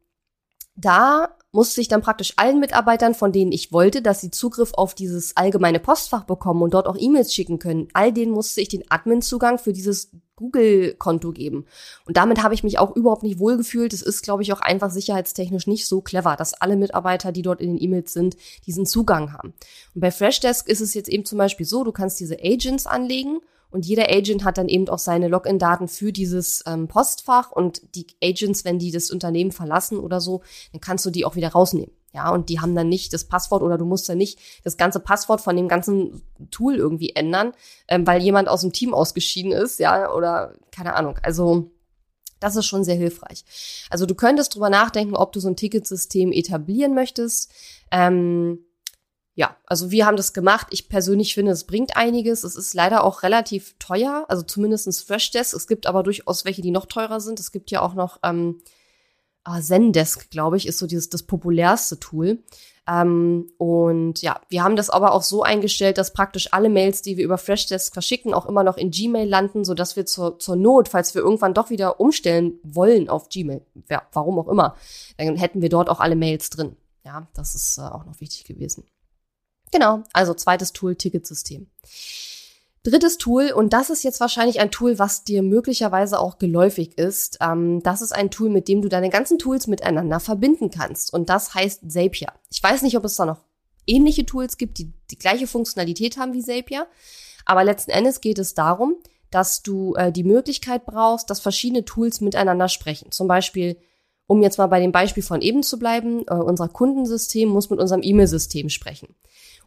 da 0.75 1.35
musste 1.51 1.81
ich 1.81 1.87
dann 1.87 2.01
praktisch 2.01 2.33
allen 2.37 2.59
Mitarbeitern, 2.59 3.15
von 3.15 3.31
denen 3.31 3.51
ich 3.51 3.71
wollte, 3.71 4.01
dass 4.01 4.21
sie 4.21 4.31
Zugriff 4.31 4.73
auf 4.73 4.93
dieses 4.93 5.35
allgemeine 5.35 5.79
Postfach 5.79 6.23
bekommen 6.23 6.61
und 6.61 6.73
dort 6.73 6.87
auch 6.87 6.97
E-Mails 6.97 7.33
schicken 7.33 7.59
können, 7.59 7.87
all 7.93 8.13
denen 8.13 8.31
musste 8.31 8.61
ich 8.61 8.69
den 8.69 8.89
Admin-Zugang 8.89 9.57
für 9.57 9.73
dieses 9.73 10.11
Google-Konto 10.35 11.31
geben. 11.31 11.65
Und 12.05 12.15
damit 12.15 12.41
habe 12.41 12.53
ich 12.53 12.63
mich 12.63 12.79
auch 12.79 12.95
überhaupt 12.95 13.23
nicht 13.23 13.39
wohlgefühlt. 13.39 13.91
Es 13.91 14.01
ist, 14.01 14.21
glaube 14.21 14.43
ich, 14.43 14.53
auch 14.53 14.61
einfach 14.61 14.89
sicherheitstechnisch 14.89 15.67
nicht 15.67 15.85
so 15.85 16.01
clever, 16.01 16.35
dass 16.37 16.53
alle 16.53 16.77
Mitarbeiter, 16.77 17.33
die 17.33 17.41
dort 17.41 17.59
in 17.59 17.73
den 17.73 17.83
E-Mails 17.83 18.13
sind, 18.13 18.37
diesen 18.65 18.85
Zugang 18.85 19.33
haben. 19.33 19.53
Und 19.95 20.01
bei 20.01 20.11
Freshdesk 20.11 20.69
ist 20.69 20.81
es 20.81 20.93
jetzt 20.93 21.09
eben 21.09 21.25
zum 21.25 21.39
Beispiel 21.39 21.65
so, 21.65 21.83
du 21.83 21.91
kannst 21.91 22.19
diese 22.19 22.37
Agents 22.41 22.87
anlegen 22.87 23.39
und 23.71 23.85
jeder 23.85 24.09
Agent 24.09 24.43
hat 24.43 24.57
dann 24.57 24.67
eben 24.67 24.89
auch 24.89 24.99
seine 24.99 25.27
Login-Daten 25.27 25.88
für 25.88 26.11
dieses 26.11 26.63
ähm, 26.65 26.88
Postfach 26.88 27.51
und 27.51 27.95
die 27.95 28.07
Agents, 28.23 28.65
wenn 28.65 28.79
die 28.79 28.91
das 28.91 29.11
Unternehmen 29.11 29.51
verlassen 29.51 29.99
oder 29.99 30.21
so, 30.21 30.41
dann 30.71 30.81
kannst 30.81 31.05
du 31.05 31.09
die 31.09 31.25
auch 31.25 31.35
wieder 31.35 31.49
rausnehmen. 31.49 31.91
Ja, 32.11 32.31
und 32.31 32.49
die 32.49 32.59
haben 32.59 32.73
dann 32.73 32.89
nicht 32.89 33.13
das 33.13 33.25
Passwort 33.25 33.61
oder 33.61 33.77
du 33.77 33.85
musst 33.85 34.09
dann 34.09 34.17
nicht 34.17 34.39
das 34.63 34.77
ganze 34.77 34.99
Passwort 34.99 35.41
von 35.41 35.55
dem 35.55 35.67
ganzen 35.67 36.23
Tool 36.49 36.75
irgendwie 36.75 37.11
ändern, 37.15 37.53
ähm, 37.88 38.07
weil 38.07 38.21
jemand 38.21 38.47
aus 38.47 38.61
dem 38.61 38.73
Team 38.73 38.95
ausgeschieden 38.95 39.51
ist, 39.51 39.79
ja, 39.79 40.11
oder 40.11 40.53
keine 40.71 40.95
Ahnung. 40.95 41.19
Also 41.21 41.69
das 42.39 42.55
ist 42.55 42.65
schon 42.65 42.83
sehr 42.83 42.95
hilfreich. 42.95 43.43
Also 43.91 44.07
du 44.07 44.15
könntest 44.15 44.55
drüber 44.55 44.71
nachdenken, 44.71 45.15
ob 45.15 45.33
du 45.33 45.39
so 45.39 45.49
ein 45.49 45.55
Ticketsystem 45.55 46.31
etablieren 46.31 46.95
möchtest. 46.95 47.51
Ähm, 47.91 48.59
ja, 49.36 49.55
also 49.65 49.91
wir 49.91 50.05
haben 50.05 50.17
das 50.17 50.33
gemacht. 50.33 50.67
Ich 50.71 50.89
persönlich 50.89 51.33
finde, 51.33 51.51
es 51.51 51.65
bringt 51.65 51.95
einiges. 51.95 52.43
Es 52.43 52.55
ist 52.55 52.74
leider 52.74 53.03
auch 53.03 53.24
relativ 53.24 53.75
teuer, 53.79 54.25
also 54.27 54.43
zumindestens 54.43 55.01
Freshdesk. 55.01 55.53
Es 55.55 55.67
gibt 55.67 55.88
aber 55.88 56.03
durchaus 56.03 56.45
welche, 56.45 56.62
die 56.62 56.71
noch 56.71 56.86
teurer 56.86 57.21
sind. 57.21 57.39
Es 57.39 57.51
gibt 57.51 57.71
ja 57.71 57.81
auch 57.81 57.93
noch 57.93 58.19
ähm, 58.24 58.62
ah, 59.43 59.62
Zendesk, 59.62 60.29
glaube 60.29 60.57
ich, 60.57 60.67
ist 60.67 60.77
so 60.77 60.88
dieses 60.88 61.09
das 61.09 61.24
populärste 61.24 62.00
Tool. 62.00 62.43
Ähm, 62.88 63.51
und 63.57 64.21
ja, 64.21 64.41
wir 64.50 64.63
haben 64.63 64.75
das 64.75 64.89
aber 64.89 65.13
auch 65.13 65.21
so 65.21 65.43
eingestellt, 65.43 65.98
dass 65.98 66.13
praktisch 66.13 66.51
alle 66.53 66.69
Mails, 66.69 67.01
die 67.01 67.17
wir 67.17 67.24
über 67.24 67.38
Freshdesk 67.38 67.93
verschicken, 67.93 68.33
auch 68.33 68.48
immer 68.48 68.63
noch 68.63 68.77
in 68.77 68.89
Gmail 68.91 69.27
landen, 69.27 69.63
so 69.63 69.74
dass 69.74 69.95
wir 69.95 70.05
zur, 70.05 70.39
zur 70.39 70.55
Not, 70.55 70.88
falls 70.88 71.13
wir 71.13 71.21
irgendwann 71.21 71.53
doch 71.53 71.69
wieder 71.69 72.00
umstellen 72.00 72.59
wollen 72.63 73.07
auf 73.07 73.29
Gmail, 73.29 73.62
ja, 73.89 74.01
warum 74.12 74.39
auch 74.39 74.48
immer, 74.48 74.75
dann 75.17 75.36
hätten 75.36 75.62
wir 75.62 75.69
dort 75.69 75.89
auch 75.89 76.00
alle 76.00 76.15
Mails 76.15 76.50
drin. 76.50 76.75
Ja, 77.05 77.27
das 77.33 77.55
ist 77.55 77.77
äh, 77.77 77.81
auch 77.81 78.05
noch 78.05 78.19
wichtig 78.19 78.43
gewesen. 78.43 78.83
Genau, 79.71 80.03
also 80.13 80.33
zweites 80.33 80.73
Tool, 80.73 80.95
Ticketsystem. 80.95 81.67
Drittes 82.83 83.17
Tool, 83.17 83.51
und 83.51 83.73
das 83.73 83.89
ist 83.89 84.03
jetzt 84.03 84.21
wahrscheinlich 84.21 84.61
ein 84.61 84.71
Tool, 84.71 84.97
was 84.99 85.25
dir 85.25 85.43
möglicherweise 85.43 86.17
auch 86.17 86.38
geläufig 86.38 86.97
ist. 86.97 87.38
Ähm, 87.41 87.83
das 87.83 88.01
ist 88.01 88.13
ein 88.13 88.31
Tool, 88.31 88.49
mit 88.49 88.69
dem 88.69 88.81
du 88.81 88.88
deine 88.88 89.09
ganzen 89.09 89.38
Tools 89.38 89.67
miteinander 89.67 90.21
verbinden 90.21 90.71
kannst. 90.71 91.13
Und 91.13 91.29
das 91.29 91.53
heißt 91.53 91.91
Zapier. 91.91 92.31
Ich 92.49 92.63
weiß 92.63 92.81
nicht, 92.83 92.95
ob 92.95 93.03
es 93.03 93.15
da 93.15 93.25
noch 93.25 93.43
ähnliche 93.85 94.25
Tools 94.25 94.57
gibt, 94.57 94.77
die 94.77 94.93
die 95.11 95.19
gleiche 95.19 95.45
Funktionalität 95.45 96.17
haben 96.17 96.33
wie 96.33 96.41
Zapier. 96.41 96.88
Aber 97.45 97.65
letzten 97.65 97.91
Endes 97.91 98.21
geht 98.21 98.39
es 98.39 98.53
darum, 98.53 98.95
dass 99.29 99.61
du 99.61 99.95
äh, 99.95 100.11
die 100.11 100.23
Möglichkeit 100.23 100.85
brauchst, 100.85 101.29
dass 101.29 101.39
verschiedene 101.41 101.83
Tools 101.83 102.21
miteinander 102.21 102.69
sprechen. 102.69 103.11
Zum 103.11 103.27
Beispiel, 103.27 103.77
um 104.25 104.41
jetzt 104.41 104.57
mal 104.57 104.67
bei 104.67 104.79
dem 104.79 104.91
Beispiel 104.91 105.23
von 105.23 105.41
eben 105.41 105.63
zu 105.63 105.77
bleiben, 105.79 106.23
äh, 106.27 106.33
unser 106.33 106.69
Kundensystem 106.69 107.49
muss 107.49 107.69
mit 107.69 107.79
unserem 107.79 108.03
E-Mail-System 108.03 108.69
sprechen. 108.69 109.15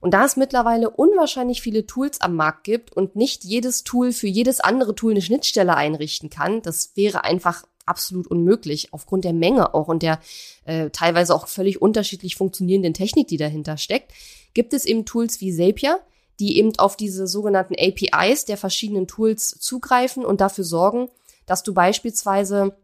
Und 0.03 0.15
da 0.15 0.25
es 0.25 0.37
mittlerweile 0.37 0.91
unwahrscheinlich 0.91 1.63
viele 1.63 1.87
Tools 1.87 2.21
am 2.21 2.35
Markt 2.35 2.65
gibt 2.65 2.93
und 2.93 3.15
nicht 3.15 3.45
jedes 3.45 3.85
Tool 3.85 4.11
für 4.11 4.27
jedes 4.27 4.59
andere 4.59 4.97
Tool 4.97 5.13
eine 5.13 5.23
Schnittstelle 5.23 5.77
einrichten 5.77 6.29
kann, 6.29 6.61
das 6.61 6.97
wäre 6.97 7.23
einfach 7.23 7.63
absolut 7.87 8.27
unmöglich, 8.27 8.93
aufgrund 8.93 9.25
der 9.25 9.33
Menge 9.33 9.75
auch 9.75 9.87
und 9.87 10.03
der 10.03 10.19
äh, 10.65 10.91
teilweise 10.91 11.33
auch 11.33 11.47
völlig 11.47 11.81
unterschiedlich 11.81 12.35
funktionierenden 12.35 12.95
Technik, 12.95 13.29
die 13.29 13.37
dahinter 13.37 13.77
steckt, 13.77 14.11
gibt 14.55 14.73
es 14.73 14.87
eben 14.87 15.05
Tools 15.05 15.41
wie 15.41 15.55
Zapier, 15.55 16.01
die 16.41 16.59
eben 16.59 16.77
auf 16.79 16.97
diese 16.97 17.29
sogenannten 17.29 17.77
APIs 17.79 18.45
der 18.45 18.57
verschiedenen 18.57 19.07
Tools 19.07 19.57
zugreifen 19.61 20.25
und 20.25 20.41
dafür 20.41 20.65
sorgen, 20.65 21.11
dass 21.47 21.63
du 21.63 21.75
beispielsweise 21.75 22.77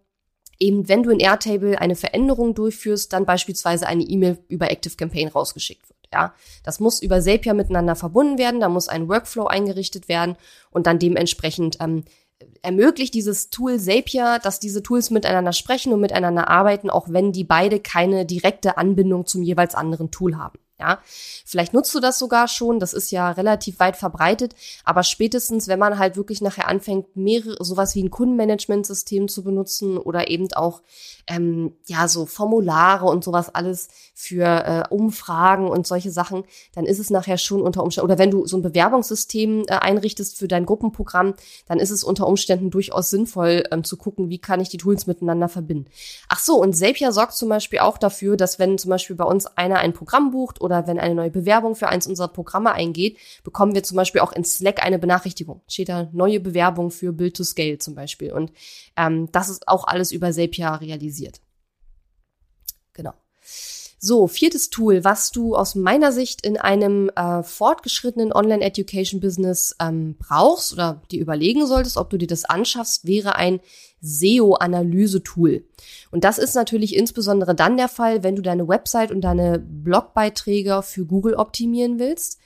eben, 0.60 0.88
wenn 0.88 1.02
du 1.02 1.10
in 1.10 1.18
Airtable 1.18 1.80
eine 1.80 1.96
Veränderung 1.96 2.54
durchführst, 2.54 3.12
dann 3.12 3.26
beispielsweise 3.26 3.88
eine 3.88 4.04
E-Mail 4.04 4.38
über 4.46 4.70
Active 4.70 4.94
Campaign 4.94 5.26
rausgeschickt 5.26 5.88
wird. 5.88 5.97
Ja, 6.12 6.34
das 6.64 6.80
muss 6.80 7.02
über 7.02 7.20
Zapier 7.20 7.52
miteinander 7.52 7.94
verbunden 7.94 8.38
werden, 8.38 8.60
da 8.60 8.68
muss 8.68 8.88
ein 8.88 9.08
Workflow 9.08 9.46
eingerichtet 9.46 10.08
werden 10.08 10.36
und 10.70 10.86
dann 10.86 10.98
dementsprechend 10.98 11.76
ähm, 11.80 12.04
ermöglicht 12.62 13.14
dieses 13.14 13.50
Tool 13.50 13.78
Zapier, 13.78 14.38
dass 14.42 14.60
diese 14.60 14.82
Tools 14.82 15.10
miteinander 15.10 15.52
sprechen 15.52 15.92
und 15.92 16.00
miteinander 16.00 16.48
arbeiten, 16.48 16.90
auch 16.90 17.08
wenn 17.10 17.32
die 17.32 17.44
beide 17.44 17.80
keine 17.80 18.24
direkte 18.24 18.78
Anbindung 18.78 19.26
zum 19.26 19.42
jeweils 19.42 19.74
anderen 19.74 20.10
Tool 20.10 20.36
haben. 20.36 20.58
Ja, 20.80 21.00
vielleicht 21.44 21.74
nutzt 21.74 21.92
du 21.92 21.98
das 21.98 22.20
sogar 22.20 22.46
schon, 22.46 22.78
das 22.78 22.92
ist 22.92 23.10
ja 23.10 23.32
relativ 23.32 23.80
weit 23.80 23.96
verbreitet, 23.96 24.54
aber 24.84 25.02
spätestens, 25.02 25.66
wenn 25.66 25.80
man 25.80 25.98
halt 25.98 26.16
wirklich 26.16 26.40
nachher 26.40 26.68
anfängt, 26.68 27.16
mehrere, 27.16 27.56
sowas 27.64 27.96
wie 27.96 28.04
ein 28.04 28.12
Kundenmanagementsystem 28.12 29.26
zu 29.26 29.42
benutzen 29.42 29.98
oder 29.98 30.30
eben 30.30 30.46
auch, 30.52 30.82
ähm, 31.28 31.74
ja, 31.86 32.08
so 32.08 32.26
Formulare 32.26 33.06
und 33.06 33.22
sowas 33.22 33.54
alles 33.54 33.88
für 34.14 34.44
äh, 34.44 34.82
Umfragen 34.92 35.68
und 35.68 35.86
solche 35.86 36.10
Sachen, 36.10 36.44
dann 36.74 36.86
ist 36.86 36.98
es 36.98 37.10
nachher 37.10 37.38
schon 37.38 37.62
unter 37.62 37.82
Umständen, 37.84 38.10
oder 38.10 38.18
wenn 38.18 38.30
du 38.30 38.46
so 38.46 38.56
ein 38.56 38.62
Bewerbungssystem 38.62 39.64
äh, 39.68 39.74
einrichtest 39.74 40.36
für 40.38 40.48
dein 40.48 40.66
Gruppenprogramm, 40.66 41.34
dann 41.66 41.78
ist 41.78 41.90
es 41.90 42.02
unter 42.02 42.26
Umständen 42.26 42.70
durchaus 42.70 43.10
sinnvoll 43.10 43.64
ähm, 43.70 43.84
zu 43.84 43.96
gucken, 43.96 44.30
wie 44.30 44.38
kann 44.38 44.60
ich 44.60 44.70
die 44.70 44.78
Tools 44.78 45.06
miteinander 45.06 45.48
verbinden. 45.48 45.90
Ach 46.28 46.38
so, 46.38 46.60
und 46.60 46.74
Zapier 46.74 47.12
sorgt 47.12 47.34
zum 47.34 47.50
Beispiel 47.50 47.80
auch 47.80 47.98
dafür, 47.98 48.36
dass 48.36 48.58
wenn 48.58 48.78
zum 48.78 48.90
Beispiel 48.90 49.16
bei 49.16 49.24
uns 49.24 49.46
einer 49.46 49.78
ein 49.78 49.92
Programm 49.92 50.30
bucht 50.30 50.60
oder 50.60 50.86
wenn 50.86 50.98
eine 50.98 51.14
neue 51.14 51.30
Bewerbung 51.30 51.76
für 51.76 51.88
eins 51.88 52.06
unserer 52.06 52.28
Programme 52.28 52.72
eingeht, 52.72 53.18
bekommen 53.44 53.74
wir 53.74 53.82
zum 53.82 53.96
Beispiel 53.96 54.22
auch 54.22 54.32
in 54.32 54.44
Slack 54.44 54.82
eine 54.82 54.98
Benachrichtigung. 54.98 55.60
Steht 55.68 55.90
da 55.90 56.08
neue 56.12 56.40
Bewerbung 56.40 56.90
für 56.90 57.12
Build 57.12 57.36
to 57.36 57.44
Scale 57.44 57.78
zum 57.78 57.94
Beispiel. 57.94 58.32
Und 58.32 58.52
ähm, 58.96 59.28
das 59.32 59.48
ist 59.48 59.68
auch 59.68 59.86
alles 59.86 60.10
über 60.10 60.32
Zapier 60.32 60.78
realisiert. 60.80 61.17
Genau. 62.92 63.14
So, 64.00 64.28
viertes 64.28 64.70
Tool, 64.70 65.02
was 65.02 65.32
du 65.32 65.56
aus 65.56 65.74
meiner 65.74 66.12
Sicht 66.12 66.46
in 66.46 66.56
einem 66.56 67.10
äh, 67.16 67.42
fortgeschrittenen 67.42 68.32
Online-Education-Business 68.32 69.74
ähm, 69.80 70.14
brauchst 70.20 70.72
oder 70.72 71.02
dir 71.10 71.20
überlegen 71.20 71.66
solltest, 71.66 71.96
ob 71.96 72.08
du 72.10 72.16
dir 72.16 72.28
das 72.28 72.44
anschaffst, 72.44 73.06
wäre 73.06 73.34
ein 73.34 73.58
SEO-Analyse-Tool. 74.00 75.64
Und 76.12 76.22
das 76.22 76.38
ist 76.38 76.54
natürlich 76.54 76.94
insbesondere 76.94 77.56
dann 77.56 77.76
der 77.76 77.88
Fall, 77.88 78.22
wenn 78.22 78.36
du 78.36 78.42
deine 78.42 78.68
Website 78.68 79.10
und 79.10 79.22
deine 79.22 79.58
Blogbeiträge 79.58 80.82
für 80.84 81.04
Google 81.04 81.34
optimieren 81.34 81.98
willst 81.98 82.38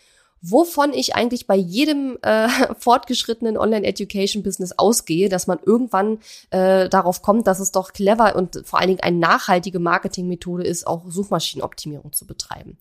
wovon 0.42 0.92
ich 0.92 1.14
eigentlich 1.14 1.46
bei 1.46 1.56
jedem 1.56 2.18
äh, 2.22 2.48
fortgeschrittenen 2.78 3.56
Online-Education-Business 3.56 4.72
ausgehe, 4.76 5.28
dass 5.28 5.46
man 5.46 5.58
irgendwann 5.64 6.18
äh, 6.50 6.88
darauf 6.88 7.22
kommt, 7.22 7.46
dass 7.46 7.60
es 7.60 7.70
doch 7.70 7.92
clever 7.92 8.36
und 8.36 8.62
vor 8.64 8.80
allen 8.80 8.88
Dingen 8.88 9.00
eine 9.00 9.16
nachhaltige 9.16 9.78
Marketingmethode 9.78 10.64
ist, 10.64 10.86
auch 10.86 11.04
Suchmaschinenoptimierung 11.08 12.12
zu 12.12 12.26
betreiben. 12.26 12.76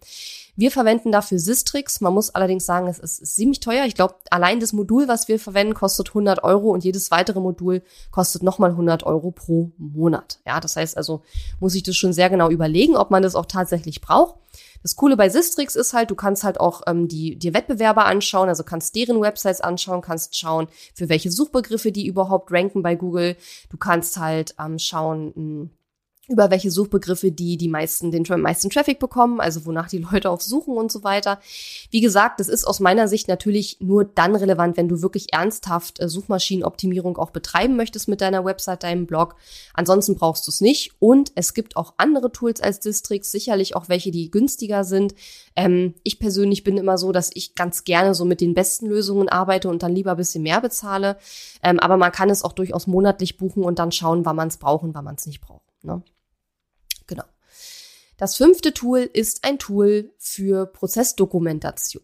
Wir 0.56 0.72
verwenden 0.72 1.12
dafür 1.12 1.40
Sistrix. 1.40 2.02
Man 2.02 2.14
muss 2.14 2.30
allerdings 2.32 2.66
sagen, 2.66 2.88
es 2.88 3.00
ist 3.00 3.36
ziemlich 3.36 3.62
teuer. 3.62 3.86
Ich 3.86 3.96
glaube, 3.96 4.16
allein 4.30 4.60
das 4.60 4.74
Modul, 4.74 5.08
was 5.08 5.28
wir 5.28 5.40
verwenden, 5.40 5.74
kostet 5.74 6.10
100 6.10 6.44
Euro 6.44 6.72
und 6.72 6.84
jedes 6.84 7.10
weitere 7.12 7.40
Modul 7.40 7.82
kostet 8.12 8.44
nochmal 8.44 8.72
100 8.72 9.04
Euro 9.04 9.32
pro 9.32 9.72
Monat. 9.78 10.40
Ja, 10.46 10.60
das 10.60 10.76
heißt 10.76 10.98
also, 10.98 11.24
muss 11.60 11.76
ich 11.76 11.84
das 11.84 11.96
schon 11.96 12.14
sehr 12.14 12.30
genau 12.30 12.50
überlegen, 12.50 12.98
ob 12.98 13.12
man 13.12 13.24
das 13.24 13.36
auch 13.36 13.46
tatsächlich 13.46 14.02
braucht. 14.02 14.36
Das 14.82 14.96
Coole 14.96 15.18
bei 15.18 15.30
Sistrix 15.30 15.76
ist 15.76 15.94
halt, 15.94 16.12
du 16.12 16.16
kannst 16.16 16.44
halt 16.44 16.60
auch 16.60 16.82
ähm, 16.88 17.08
die 17.08 17.38
dir 17.38 17.54
Wettbewerber 17.54 18.06
anschauen, 18.06 18.50
also 18.50 18.64
kannst 18.64 18.96
deren 18.96 19.22
Websites 19.22 19.62
anschauen, 19.62 20.02
kannst 20.02 20.36
schauen, 20.36 20.68
für 20.96 21.10
welche 21.10 21.32
Suchbegriffe 21.32 21.92
die 21.92 22.08
überhaupt 22.08 22.52
ranken 22.52 22.82
bei 22.82 22.96
Google. 22.96 23.36
Du 23.70 23.78
kannst 23.78 24.18
halt 24.18 24.56
ähm, 24.60 24.80
schauen, 24.80 25.34
hm, 25.36 25.70
über 26.32 26.50
welche 26.50 26.72
Suchbegriffe 26.72 27.32
die 27.32 27.58
die 27.58 27.68
meisten 27.68 28.12
den 28.12 28.24
meisten 28.42 28.70
Traffic 28.70 29.00
bekommen, 29.00 29.40
also 29.40 29.66
wonach 29.66 29.90
die 29.90 29.98
Leute 30.12 30.30
auf 30.30 30.42
suchen 30.42 30.78
und 30.78 30.92
so 30.92 31.04
weiter. 31.04 31.40
Wie 31.92 32.02
gesagt, 32.02 32.40
das 32.40 32.48
ist 32.48 32.66
aus 32.66 32.80
meiner 32.80 33.08
Sicht 33.08 33.28
natürlich 33.28 33.78
nur 33.80 34.06
dann 34.06 34.36
relevant, 34.36 34.78
wenn 34.78 34.88
du 34.88 35.02
wirklich 35.02 35.34
ernsthaft 35.34 36.00
äh, 36.00 36.08
Suchmaschinenoptimierung 36.08 37.18
auch 37.18 37.32
betreiben 37.32 37.76
möchtest 37.76 38.08
mit 38.08 38.22
deiner 38.22 38.46
Website, 38.46 38.84
deinem 38.84 39.06
Blog. 39.06 39.36
Ansonsten 39.74 40.16
brauchst 40.16 40.48
du 40.48 40.52
es 40.52 40.62
nicht. 40.62 40.94
Und 41.00 41.32
es 41.36 41.54
gibt 41.54 41.76
auch 41.78 41.94
andere 41.98 42.32
Tools 42.32 42.62
als 42.62 42.80
Districts, 42.80 43.32
sicherlich 43.32 43.76
auch 43.76 43.90
welche, 43.90 44.12
die 44.12 44.32
günstiger 44.32 44.84
sind. 44.84 45.14
Ähm, 45.56 45.96
ich 46.04 46.20
persönlich 46.20 46.64
bin 46.64 46.78
immer 46.78 46.98
so, 46.98 47.12
dass 47.12 47.30
ich 47.34 47.56
ganz 47.56 47.84
gerne 47.84 48.16
so 48.16 48.26
mit 48.26 48.42
den 48.42 48.54
besten 48.54 48.88
Lösungen 48.88 49.30
arbeite 49.30 49.70
und 49.70 49.84
dann 49.84 49.94
lieber 49.94 50.12
ein 50.12 50.18
bisschen 50.18 50.44
mehr 50.44 50.62
bezahle. 50.62 51.18
Ähm, 51.62 51.80
aber 51.80 51.98
man 51.98 52.12
kann 52.12 52.30
es 52.30 52.44
auch 52.44 52.54
durchaus 52.54 52.88
monatlich 52.88 53.38
buchen 53.38 53.64
und 53.64 53.80
dann 53.80 53.92
schauen, 53.92 54.26
wann 54.26 54.36
man 54.36 54.48
es 54.48 54.58
braucht 54.58 54.84
und 54.84 54.94
wann 54.94 55.06
man 55.06 55.16
es 55.16 55.26
nicht 55.26 55.42
braucht. 55.42 55.62
Ne? 55.84 56.04
Das 58.22 58.38
fünfte 58.38 58.72
Tool 58.72 59.00
ist 59.00 59.44
ein 59.46 59.58
Tool 59.58 60.14
für 60.20 60.68
Prozessdokumentation. 60.68 62.04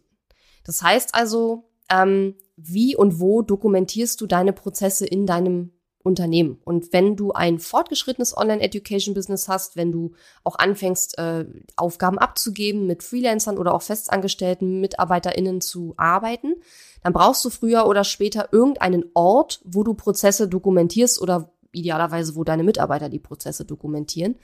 Das 0.64 0.82
heißt 0.82 1.14
also, 1.14 1.70
ähm, 1.88 2.34
wie 2.56 2.96
und 2.96 3.20
wo 3.20 3.42
dokumentierst 3.42 4.20
du 4.20 4.26
deine 4.26 4.52
Prozesse 4.52 5.06
in 5.06 5.26
deinem 5.26 5.70
Unternehmen. 6.02 6.60
Und 6.64 6.92
wenn 6.92 7.14
du 7.14 7.30
ein 7.30 7.60
fortgeschrittenes 7.60 8.36
Online-Education-Business 8.36 9.46
hast, 9.46 9.76
wenn 9.76 9.92
du 9.92 10.10
auch 10.42 10.56
anfängst, 10.56 11.18
äh, 11.18 11.44
Aufgaben 11.76 12.18
abzugeben, 12.18 12.88
mit 12.88 13.04
Freelancern 13.04 13.56
oder 13.56 13.72
auch 13.72 13.82
festangestellten 13.82 14.80
MitarbeiterInnen 14.80 15.60
zu 15.60 15.94
arbeiten, 15.98 16.54
dann 17.04 17.12
brauchst 17.12 17.44
du 17.44 17.50
früher 17.50 17.86
oder 17.86 18.02
später 18.02 18.48
irgendeinen 18.50 19.04
Ort, 19.14 19.60
wo 19.64 19.84
du 19.84 19.94
Prozesse 19.94 20.48
dokumentierst 20.48 21.22
oder 21.22 21.52
idealerweise, 21.72 22.36
wo 22.36 22.44
deine 22.44 22.62
Mitarbeiter 22.62 23.08
die 23.08 23.18
Prozesse 23.18 23.64
dokumentieren. 23.64 24.36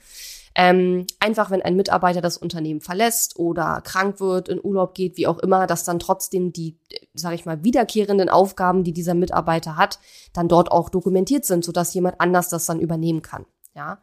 Ähm, 0.57 1.05
einfach, 1.19 1.51
wenn 1.51 1.61
ein 1.61 1.75
Mitarbeiter 1.75 2.21
das 2.21 2.37
Unternehmen 2.37 2.79
verlässt 2.79 3.37
oder 3.37 3.81
krank 3.81 4.21
wird, 4.21 4.47
in 4.47 4.63
Urlaub 4.63 4.93
geht, 4.93 5.17
wie 5.17 5.27
auch 5.27 5.39
immer, 5.39 5.67
dass 5.67 5.83
dann 5.83 5.99
trotzdem 5.99 6.53
die, 6.53 6.77
sage 7.13 7.35
ich 7.35 7.45
mal, 7.45 7.63
wiederkehrenden 7.65 8.29
Aufgaben, 8.29 8.85
die 8.85 8.93
dieser 8.93 9.15
Mitarbeiter 9.15 9.75
hat, 9.75 9.99
dann 10.31 10.47
dort 10.47 10.71
auch 10.71 10.89
dokumentiert 10.89 11.43
sind, 11.43 11.65
sodass 11.65 11.93
jemand 11.93 12.21
anders 12.21 12.47
das 12.47 12.65
dann 12.65 12.79
übernehmen 12.79 13.21
kann. 13.21 13.45
Ja. 13.75 13.99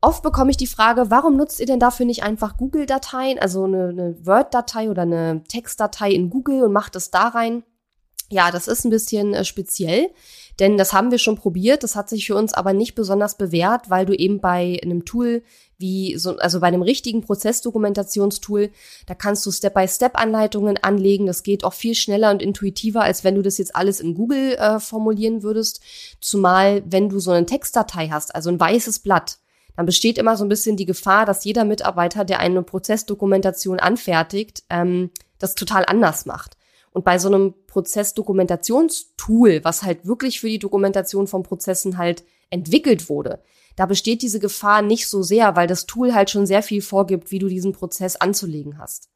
Oft 0.00 0.24
bekomme 0.24 0.50
ich 0.50 0.56
die 0.56 0.66
Frage, 0.66 1.10
warum 1.10 1.36
nutzt 1.36 1.60
ihr 1.60 1.66
denn 1.66 1.78
dafür 1.78 2.04
nicht 2.04 2.24
einfach 2.24 2.56
Google-Dateien, 2.56 3.38
also 3.38 3.62
eine, 3.62 3.90
eine 3.90 4.26
Word-Datei 4.26 4.90
oder 4.90 5.02
eine 5.02 5.44
Textdatei 5.46 6.10
in 6.10 6.28
Google 6.28 6.64
und 6.64 6.72
macht 6.72 6.96
es 6.96 7.12
da 7.12 7.28
rein? 7.28 7.62
Ja, 8.32 8.50
das 8.50 8.66
ist 8.66 8.84
ein 8.86 8.90
bisschen 8.90 9.34
äh, 9.34 9.44
speziell. 9.44 10.08
Denn 10.58 10.78
das 10.78 10.94
haben 10.94 11.10
wir 11.10 11.18
schon 11.18 11.36
probiert, 11.36 11.82
das 11.82 11.96
hat 11.96 12.08
sich 12.08 12.26
für 12.26 12.34
uns 12.34 12.54
aber 12.54 12.72
nicht 12.72 12.94
besonders 12.94 13.36
bewährt, 13.36 13.90
weil 13.90 14.06
du 14.06 14.14
eben 14.14 14.40
bei 14.40 14.78
einem 14.82 15.04
Tool 15.04 15.42
wie 15.76 16.16
so, 16.16 16.36
also 16.36 16.60
bei 16.60 16.68
einem 16.68 16.82
richtigen 16.82 17.22
Prozessdokumentationstool, 17.22 18.70
da 19.06 19.14
kannst 19.14 19.44
du 19.44 19.50
Step-by-Step-Anleitungen 19.50 20.78
anlegen. 20.78 21.26
Das 21.26 21.42
geht 21.42 21.64
auch 21.64 21.74
viel 21.74 21.94
schneller 21.94 22.30
und 22.30 22.40
intuitiver, 22.40 23.02
als 23.02 23.22
wenn 23.22 23.34
du 23.34 23.42
das 23.42 23.58
jetzt 23.58 23.76
alles 23.76 24.00
in 24.00 24.14
Google 24.14 24.54
äh, 24.54 24.80
formulieren 24.80 25.42
würdest. 25.42 25.80
Zumal, 26.20 26.82
wenn 26.86 27.10
du 27.10 27.18
so 27.18 27.32
eine 27.32 27.44
Textdatei 27.44 28.08
hast, 28.08 28.34
also 28.34 28.48
ein 28.48 28.60
weißes 28.60 29.00
Blatt, 29.00 29.38
dann 29.76 29.84
besteht 29.84 30.16
immer 30.16 30.36
so 30.36 30.44
ein 30.44 30.50
bisschen 30.50 30.76
die 30.76 30.86
Gefahr, 30.86 31.26
dass 31.26 31.44
jeder 31.44 31.64
Mitarbeiter, 31.64 32.24
der 32.24 32.40
eine 32.40 32.62
Prozessdokumentation 32.62 33.78
anfertigt, 33.78 34.62
ähm, 34.70 35.10
das 35.38 35.54
total 35.54 35.84
anders 35.86 36.24
macht. 36.24 36.56
Und 36.92 37.04
bei 37.04 37.18
so 37.18 37.28
einem 37.28 37.54
Prozessdokumentationstool, 37.72 39.64
was 39.64 39.82
halt 39.82 40.06
wirklich 40.06 40.40
für 40.40 40.48
die 40.48 40.58
Dokumentation 40.58 41.26
von 41.26 41.42
Prozessen 41.42 41.96
halt 41.96 42.22
entwickelt 42.50 43.08
wurde, 43.08 43.42
da 43.76 43.86
besteht 43.86 44.20
diese 44.20 44.40
Gefahr 44.40 44.82
nicht 44.82 45.08
so 45.08 45.22
sehr, 45.22 45.56
weil 45.56 45.66
das 45.66 45.86
Tool 45.86 46.12
halt 46.12 46.28
schon 46.28 46.44
sehr 46.44 46.62
viel 46.62 46.82
vorgibt, 46.82 47.30
wie 47.30 47.38
du 47.38 47.48
diesen 47.48 47.72
Prozess 47.72 48.16
anzulegen 48.16 48.76
hast. 48.76 49.08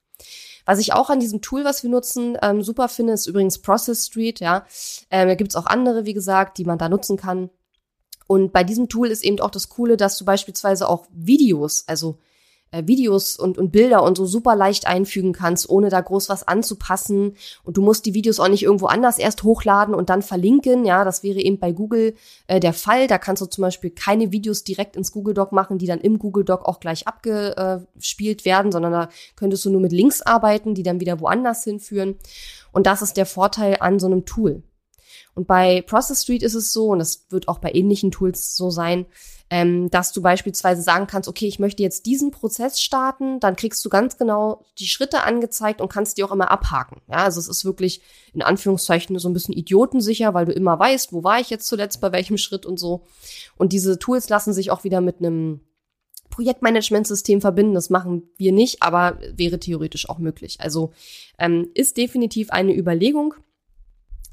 Was 0.65 0.79
ich 0.79 0.95
auch 0.95 1.11
an 1.11 1.21
diesem 1.21 1.43
Tool, 1.43 1.67
was 1.67 1.83
wir 1.83 1.91
nutzen, 1.91 2.39
ähm, 2.41 2.63
super 2.63 2.89
finde, 2.89 3.13
ist 3.13 3.27
übrigens 3.27 3.59
Process 3.59 4.07
Street, 4.07 4.41
ja. 4.41 4.65
Ähm, 5.11 5.29
da 5.29 5.35
gibt's 5.35 5.55
auch 5.55 5.67
andere, 5.67 6.07
wie 6.07 6.15
gesagt, 6.15 6.57
die 6.57 6.65
man 6.65 6.79
da 6.79 6.89
nutzen 6.89 7.19
kann. 7.19 7.51
Und 8.27 8.55
bei 8.55 8.65
diesem 8.65 8.89
Tool 8.89 9.09
ist 9.09 9.23
eben 9.23 9.39
auch 9.41 9.51
das 9.51 9.69
Coole, 9.69 9.99
dass 9.99 10.17
du 10.17 10.25
beispielsweise 10.25 10.89
auch 10.89 11.07
Videos, 11.13 11.85
also 11.87 12.19
äh, 12.71 12.83
Videos 12.87 13.37
und, 13.37 13.59
und 13.59 13.71
Bilder 13.73 14.03
und 14.03 14.17
so 14.17 14.27
super 14.27 14.57
leicht 14.57 14.87
einfügen 14.87 15.33
kannst, 15.33 15.69
ohne 15.69 15.89
da 15.89 16.01
groß 16.01 16.29
was 16.29 16.47
anzupassen. 16.47 17.37
Und 17.65 17.77
du 17.77 17.83
musst 17.83 18.07
die 18.07 18.15
Videos 18.15 18.41
auch 18.41 18.49
nicht 18.49 18.63
irgendwo 18.63 18.87
anders 18.87 19.19
erst 19.19 19.43
hochladen 19.43 19.95
und 19.95 20.11
dann 20.11 20.23
verlinken. 20.23 20.85
Ja, 20.85 21.05
das 21.05 21.23
wäre 21.23 21.41
eben 21.41 21.59
bei 21.59 21.73
Google 21.73 22.15
äh, 22.47 22.61
der 22.61 22.73
Fall. 22.73 23.07
Da 23.07 23.19
kannst 23.19 23.43
du 23.43 23.47
zum 23.47 23.63
Beispiel 23.63 23.91
keine 23.91 24.33
Videos 24.33 24.65
direkt 24.65 24.97
ins 24.97 25.13
Google 25.13 25.35
Doc 25.35 25.53
machen, 25.53 25.79
die 25.79 25.87
dann 25.87 26.01
im 26.01 26.19
Google 26.19 26.45
Doc 26.45 26.65
auch 26.65 26.81
gleich 26.81 27.07
abgespielt 27.07 28.45
werden, 28.45 28.73
sondern 28.73 28.93
da 28.93 29.09
könntest 29.37 29.65
du 29.65 29.71
nur 29.71 29.81
mit 29.81 29.93
Links 29.93 30.23
arbeiten, 30.23 30.75
die 30.75 30.83
dann 30.83 31.01
wieder 31.01 31.21
woanders 31.21 31.65
hinführen. 31.65 32.17
Und 32.73 32.87
das 32.87 33.03
ist 33.03 33.17
der 33.17 33.27
Vorteil 33.27 33.77
an 33.81 33.99
so 33.99 34.07
einem 34.07 34.25
Tool. 34.25 34.63
Und 35.37 35.47
bei 35.47 35.83
Process 35.83 36.23
Street 36.23 36.43
ist 36.43 36.55
es 36.55 36.73
so, 36.73 36.89
und 36.89 36.99
das 36.99 37.27
wird 37.29 37.47
auch 37.47 37.59
bei 37.59 37.71
ähnlichen 37.73 38.11
Tools 38.11 38.57
so 38.57 38.71
sein, 38.71 39.05
ähm, 39.51 39.91
dass 39.91 40.13
du 40.13 40.23
beispielsweise 40.23 40.81
sagen 40.81 41.07
kannst, 41.07 41.29
okay, 41.29 41.47
ich 41.47 41.59
möchte 41.59 41.83
jetzt 41.83 42.07
diesen 42.07 42.31
Prozess 42.31 42.81
starten, 42.81 43.39
dann 43.39 43.55
kriegst 43.55 43.85
du 43.85 43.91
ganz 43.91 44.17
genau 44.17 44.65
die 44.79 44.87
Schritte 44.87 45.23
angezeigt 45.25 45.83
und 45.83 45.93
kannst 45.93 46.17
die 46.17 46.25
auch 46.25 46.33
immer 46.33 46.51
abhaken. 46.51 47.03
Ja, 47.07 47.19
also 47.19 47.39
es 47.39 47.49
ist 47.49 47.67
wirklich 47.67 48.01
in 48.33 48.41
Anführungszeichen 48.41 49.19
so 49.19 49.29
ein 49.29 49.35
bisschen 49.35 49.55
idiotensicher, 49.55 50.33
weil 50.33 50.47
du 50.47 50.53
immer 50.53 50.79
weißt, 50.79 51.13
wo 51.13 51.23
war 51.23 51.39
ich 51.39 51.51
jetzt 51.51 51.67
zuletzt 51.67 52.01
bei 52.01 52.13
welchem 52.13 52.39
Schritt 52.39 52.65
und 52.65 52.81
so. 52.81 53.03
Und 53.59 53.75
diese 53.75 53.99
Tools 53.99 54.31
lassen 54.31 54.55
sich 54.55 54.71
auch 54.71 54.85
wieder 54.85 55.03
mit 55.03 55.19
einem 55.19 55.61
Projektmanagementsystem 56.31 57.43
verbinden. 57.43 57.75
Das 57.75 57.91
machen 57.91 58.23
wir 58.39 58.53
nicht, 58.53 58.83
aber 58.83 59.19
wäre 59.37 59.61
theoretisch 59.61 60.09
auch 60.09 60.19
möglich. 60.19 60.61
Also 60.61 60.93
ähm, 61.39 61.69
ist 61.75 61.99
definitiv 61.99 62.51
eine 62.51 62.75
Überlegung 62.75 63.35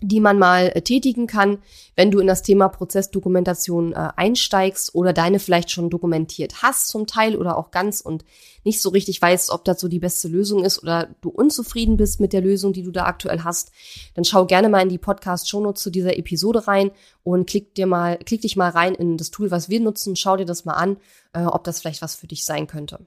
die 0.03 0.19
man 0.19 0.37
mal 0.37 0.71
äh, 0.75 0.81
tätigen 0.81 1.27
kann, 1.27 1.59
wenn 1.95 2.11
du 2.11 2.19
in 2.19 2.27
das 2.27 2.41
Thema 2.41 2.67
Prozessdokumentation 2.67 3.93
äh, 3.93 4.09
einsteigst 4.15 4.93
oder 4.93 5.13
deine 5.13 5.39
vielleicht 5.39 5.71
schon 5.71 5.89
dokumentiert 5.89 6.61
hast 6.61 6.89
zum 6.89 7.07
Teil 7.07 7.35
oder 7.35 7.57
auch 7.57 7.71
ganz 7.71 8.01
und 8.01 8.25
nicht 8.63 8.81
so 8.81 8.89
richtig 8.89 9.21
weißt, 9.21 9.49
ob 9.49 9.65
das 9.65 9.79
so 9.79 9.87
die 9.87 9.99
beste 9.99 10.27
Lösung 10.27 10.63
ist 10.63 10.81
oder 10.83 11.09
du 11.21 11.29
unzufrieden 11.29 11.97
bist 11.97 12.19
mit 12.19 12.33
der 12.33 12.41
Lösung, 12.41 12.73
die 12.73 12.83
du 12.83 12.91
da 12.91 13.05
aktuell 13.05 13.43
hast, 13.43 13.71
dann 14.13 14.25
schau 14.25 14.45
gerne 14.45 14.69
mal 14.69 14.81
in 14.81 14.89
die 14.89 14.97
Podcast 14.97 15.49
Shownotes 15.49 15.81
zu 15.81 15.89
dieser 15.89 16.17
Episode 16.17 16.67
rein 16.67 16.91
und 17.23 17.47
klick 17.47 17.75
dir 17.75 17.87
mal, 17.87 18.17
klick 18.17 18.41
dich 18.41 18.55
mal 18.55 18.69
rein 18.69 18.95
in 18.95 19.17
das 19.17 19.31
Tool, 19.31 19.51
was 19.51 19.69
wir 19.69 19.79
nutzen, 19.79 20.15
schau 20.15 20.37
dir 20.37 20.45
das 20.45 20.65
mal 20.65 20.73
an, 20.73 20.97
äh, 21.33 21.43
ob 21.43 21.63
das 21.63 21.79
vielleicht 21.79 22.01
was 22.01 22.15
für 22.15 22.27
dich 22.27 22.45
sein 22.45 22.67
könnte 22.67 22.99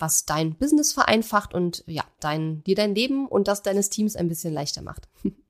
was 0.00 0.24
dein 0.24 0.54
Business 0.56 0.92
vereinfacht 0.92 1.54
und 1.54 1.84
ja, 1.86 2.04
dein, 2.20 2.64
dir 2.64 2.74
dein 2.74 2.94
Leben 2.94 3.28
und 3.28 3.48
das 3.48 3.62
deines 3.62 3.90
Teams 3.90 4.16
ein 4.16 4.28
bisschen 4.28 4.54
leichter 4.54 4.82
macht. 4.82 5.08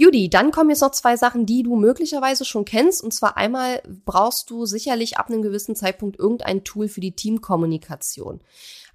Judy, 0.00 0.30
dann 0.30 0.52
kommen 0.52 0.70
jetzt 0.70 0.82
noch 0.82 0.92
zwei 0.92 1.16
Sachen, 1.16 1.44
die 1.44 1.64
du 1.64 1.74
möglicherweise 1.74 2.44
schon 2.44 2.64
kennst. 2.64 3.02
Und 3.02 3.12
zwar 3.12 3.36
einmal 3.36 3.82
brauchst 4.06 4.48
du 4.48 4.64
sicherlich 4.64 5.18
ab 5.18 5.28
einem 5.28 5.42
gewissen 5.42 5.74
Zeitpunkt 5.74 6.20
irgendein 6.20 6.62
Tool 6.62 6.86
für 6.86 7.00
die 7.00 7.16
Teamkommunikation. 7.16 8.40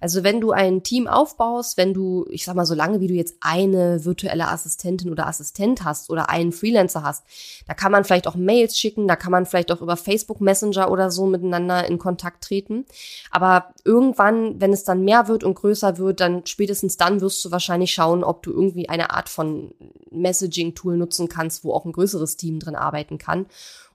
Also 0.00 0.22
wenn 0.22 0.40
du 0.40 0.52
ein 0.52 0.82
Team 0.82 1.06
aufbaust, 1.06 1.76
wenn 1.76 1.94
du, 1.94 2.26
ich 2.28 2.44
sag 2.44 2.54
mal, 2.54 2.66
so 2.66 2.74
lange 2.74 3.00
wie 3.00 3.06
du 3.06 3.14
jetzt 3.14 3.36
eine 3.40 4.04
virtuelle 4.04 4.48
Assistentin 4.48 5.10
oder 5.10 5.26
Assistent 5.26 5.84
hast 5.84 6.10
oder 6.10 6.28
einen 6.28 6.52
Freelancer 6.52 7.02
hast, 7.02 7.24
da 7.66 7.72
kann 7.72 7.92
man 7.92 8.04
vielleicht 8.04 8.26
auch 8.26 8.34
Mails 8.34 8.78
schicken, 8.78 9.08
da 9.08 9.16
kann 9.16 9.32
man 9.32 9.46
vielleicht 9.46 9.72
auch 9.72 9.80
über 9.80 9.96
Facebook 9.96 10.40
Messenger 10.42 10.90
oder 10.90 11.10
so 11.10 11.24
miteinander 11.24 11.86
in 11.86 11.98
Kontakt 11.98 12.44
treten. 12.44 12.84
Aber 13.30 13.72
irgendwann, 13.84 14.60
wenn 14.60 14.72
es 14.74 14.84
dann 14.84 15.04
mehr 15.04 15.28
wird 15.28 15.44
und 15.44 15.54
größer 15.54 15.96
wird, 15.96 16.20
dann 16.20 16.44
spätestens 16.44 16.98
dann 16.98 17.22
wirst 17.22 17.42
du 17.44 17.50
wahrscheinlich 17.50 17.92
schauen, 17.92 18.24
ob 18.24 18.42
du 18.42 18.52
irgendwie 18.52 18.88
eine 18.88 19.10
Art 19.10 19.30
von 19.30 19.72
Messaging-Tool 20.10 20.93
nutzen 20.96 21.28
kannst, 21.28 21.64
wo 21.64 21.72
auch 21.72 21.84
ein 21.84 21.92
größeres 21.92 22.36
Team 22.36 22.60
drin 22.60 22.76
arbeiten 22.76 23.18
kann 23.18 23.46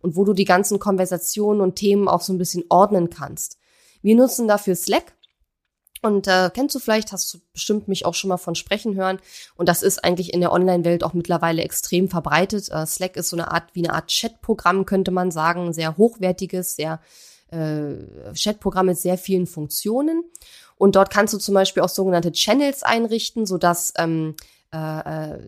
und 0.01 0.15
wo 0.15 0.25
du 0.25 0.33
die 0.33 0.45
ganzen 0.45 0.79
Konversationen 0.79 1.61
und 1.61 1.75
Themen 1.75 2.07
auch 2.07 2.21
so 2.21 2.33
ein 2.33 2.37
bisschen 2.37 2.63
ordnen 2.69 3.09
kannst. 3.09 3.57
Wir 4.01 4.15
nutzen 4.15 4.47
dafür 4.47 4.75
Slack. 4.75 5.15
Und 6.01 6.27
äh, 6.27 6.49
kennst 6.53 6.73
du 6.75 6.79
vielleicht, 6.79 7.11
hast 7.11 7.33
du 7.33 7.39
bestimmt 7.51 7.89
mich 7.89 8.05
auch 8.05 8.13
schon 8.13 8.29
mal 8.29 8.37
von 8.37 8.55
sprechen 8.55 8.95
hören. 8.95 9.19
Und 9.57 9.67
das 9.67 9.83
ist 9.83 10.03
eigentlich 10.03 10.33
in 10.33 10.39
der 10.39 10.53
Online-Welt 10.53 11.03
auch 11.03 11.13
mittlerweile 11.13 11.61
extrem 11.61 12.07
verbreitet. 12.07 12.69
Äh, 12.69 12.85
Slack 12.85 13.17
ist 13.17 13.29
so 13.29 13.35
eine 13.35 13.51
Art, 13.51 13.63
wie 13.73 13.83
eine 13.83 13.93
Art 13.93 14.07
Chat-Programm, 14.07 14.85
könnte 14.85 15.11
man 15.11 15.29
sagen. 15.29 15.73
Sehr 15.73 15.97
hochwertiges, 15.97 16.77
sehr 16.77 17.01
äh, 17.51 17.95
Chat-Programm 18.33 18.85
mit 18.85 18.97
sehr 18.97 19.17
vielen 19.17 19.45
Funktionen. 19.45 20.23
Und 20.77 20.95
dort 20.95 21.11
kannst 21.11 21.33
du 21.33 21.37
zum 21.37 21.53
Beispiel 21.53 21.83
auch 21.83 21.89
sogenannte 21.89 22.31
Channels 22.31 22.83
einrichten, 22.83 23.45
sodass 23.45 23.93
ähm, 23.97 24.35
äh, 24.73 25.33
äh, 25.33 25.39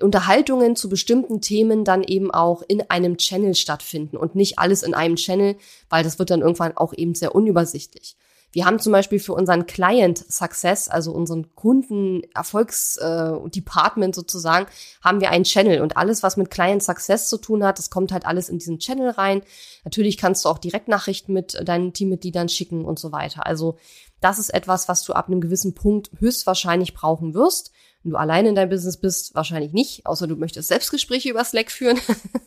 Unterhaltungen 0.00 0.76
zu 0.76 0.88
bestimmten 0.88 1.40
Themen 1.40 1.84
dann 1.84 2.04
eben 2.04 2.30
auch 2.30 2.62
in 2.68 2.88
einem 2.88 3.16
Channel 3.16 3.54
stattfinden 3.54 4.16
und 4.16 4.34
nicht 4.34 4.58
alles 4.58 4.82
in 4.82 4.94
einem 4.94 5.16
Channel, 5.16 5.56
weil 5.88 6.04
das 6.04 6.18
wird 6.18 6.30
dann 6.30 6.42
irgendwann 6.42 6.76
auch 6.76 6.92
eben 6.94 7.14
sehr 7.14 7.34
unübersichtlich. 7.34 8.16
Wir 8.50 8.64
haben 8.64 8.78
zum 8.78 8.92
Beispiel 8.92 9.18
für 9.18 9.34
unseren 9.34 9.66
Client 9.66 10.18
Success, 10.18 10.88
also 10.88 11.12
unseren 11.12 11.54
Kunden 11.54 12.22
Erfolgsdepartment 12.34 14.14
äh, 14.14 14.16
sozusagen, 14.16 14.66
haben 15.02 15.20
wir 15.20 15.30
einen 15.30 15.44
Channel 15.44 15.82
und 15.82 15.98
alles, 15.98 16.22
was 16.22 16.38
mit 16.38 16.50
Client 16.50 16.82
Success 16.82 17.28
zu 17.28 17.36
tun 17.36 17.62
hat, 17.62 17.78
das 17.78 17.90
kommt 17.90 18.10
halt 18.10 18.24
alles 18.24 18.48
in 18.48 18.58
diesen 18.58 18.78
Channel 18.78 19.10
rein. 19.10 19.42
Natürlich 19.84 20.16
kannst 20.16 20.44
du 20.44 20.48
auch 20.48 20.58
Direktnachrichten 20.58 21.34
mit 21.34 21.60
deinen 21.62 21.92
Teammitgliedern 21.92 22.48
schicken 22.48 22.86
und 22.86 22.98
so 22.98 23.12
weiter. 23.12 23.46
Also 23.46 23.76
das 24.20 24.38
ist 24.38 24.50
etwas, 24.50 24.88
was 24.88 25.04
du 25.04 25.12
ab 25.12 25.28
einem 25.28 25.40
gewissen 25.40 25.74
Punkt 25.74 26.10
höchstwahrscheinlich 26.18 26.94
brauchen 26.94 27.34
wirst. 27.34 27.70
Wenn 28.02 28.12
du 28.12 28.16
alleine 28.16 28.50
in 28.50 28.54
deinem 28.54 28.70
Business 28.70 28.96
bist, 28.96 29.34
wahrscheinlich 29.34 29.72
nicht, 29.72 30.06
außer 30.06 30.26
du 30.26 30.36
möchtest 30.36 30.68
Selbstgespräche 30.68 31.30
über 31.30 31.44
Slack 31.44 31.70
führen. 31.70 31.98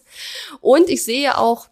und 0.61 0.89
ich 0.89 1.03
sehe 1.03 1.37
auch, 1.37 1.67